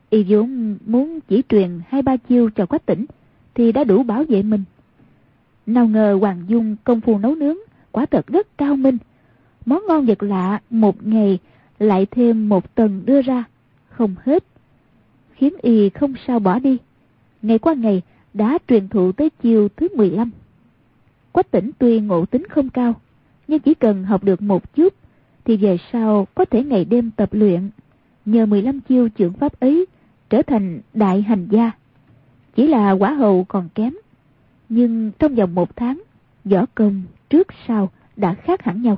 [0.10, 3.06] Y vốn muốn chỉ truyền hai ba chiêu cho quách tỉnh,
[3.56, 4.64] thì đã đủ bảo vệ mình.
[5.66, 7.58] Nào ngờ Hoàng Dung công phu nấu nướng,
[7.92, 8.98] quả thật rất cao minh.
[9.66, 11.40] Món ngon vật lạ một ngày
[11.80, 13.44] lại thêm một tầng đưa ra,
[13.90, 14.44] không hết.
[15.34, 16.78] khiến y không sao bỏ đi.
[17.42, 18.02] Ngày qua ngày
[18.34, 20.32] đã truyền thụ tới chiều thứ 15.
[21.32, 22.96] Quách tỉnh tuy ngộ tính không cao,
[23.48, 24.94] nhưng chỉ cần học được một chút
[25.46, 27.70] thì về sau có thể ngày đêm tập luyện,
[28.26, 29.86] nhờ 15 chiêu trưởng pháp ấy
[30.30, 31.72] trở thành đại hành gia.
[32.56, 33.94] Chỉ là quả hầu còn kém,
[34.70, 36.04] nhưng trong vòng một tháng,
[36.46, 38.98] võ công trước sau đã khác hẳn nhau.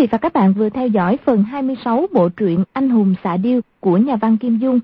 [0.00, 3.60] Vị và các bạn vừa theo dõi phần 26 bộ truyện Anh hùng xạ điêu
[3.80, 4.80] của nhà văn Kim Dung.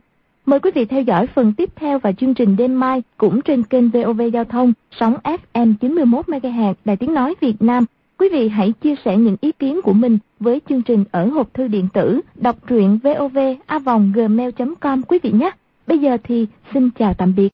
[0.47, 3.63] Mời quý vị theo dõi phần tiếp theo và chương trình đêm mai cũng trên
[3.63, 5.17] kênh VOV Giao thông, sóng
[5.53, 7.85] FM 91 MHz Đài Tiếng nói Việt Nam.
[8.19, 11.55] Quý vị hãy chia sẻ những ý kiến của mình với chương trình ở hộp
[11.55, 15.51] thư điện tử đọc truyện vovavonggmail.com quý vị nhé.
[15.87, 17.45] Bây giờ thì xin chào tạm biệt.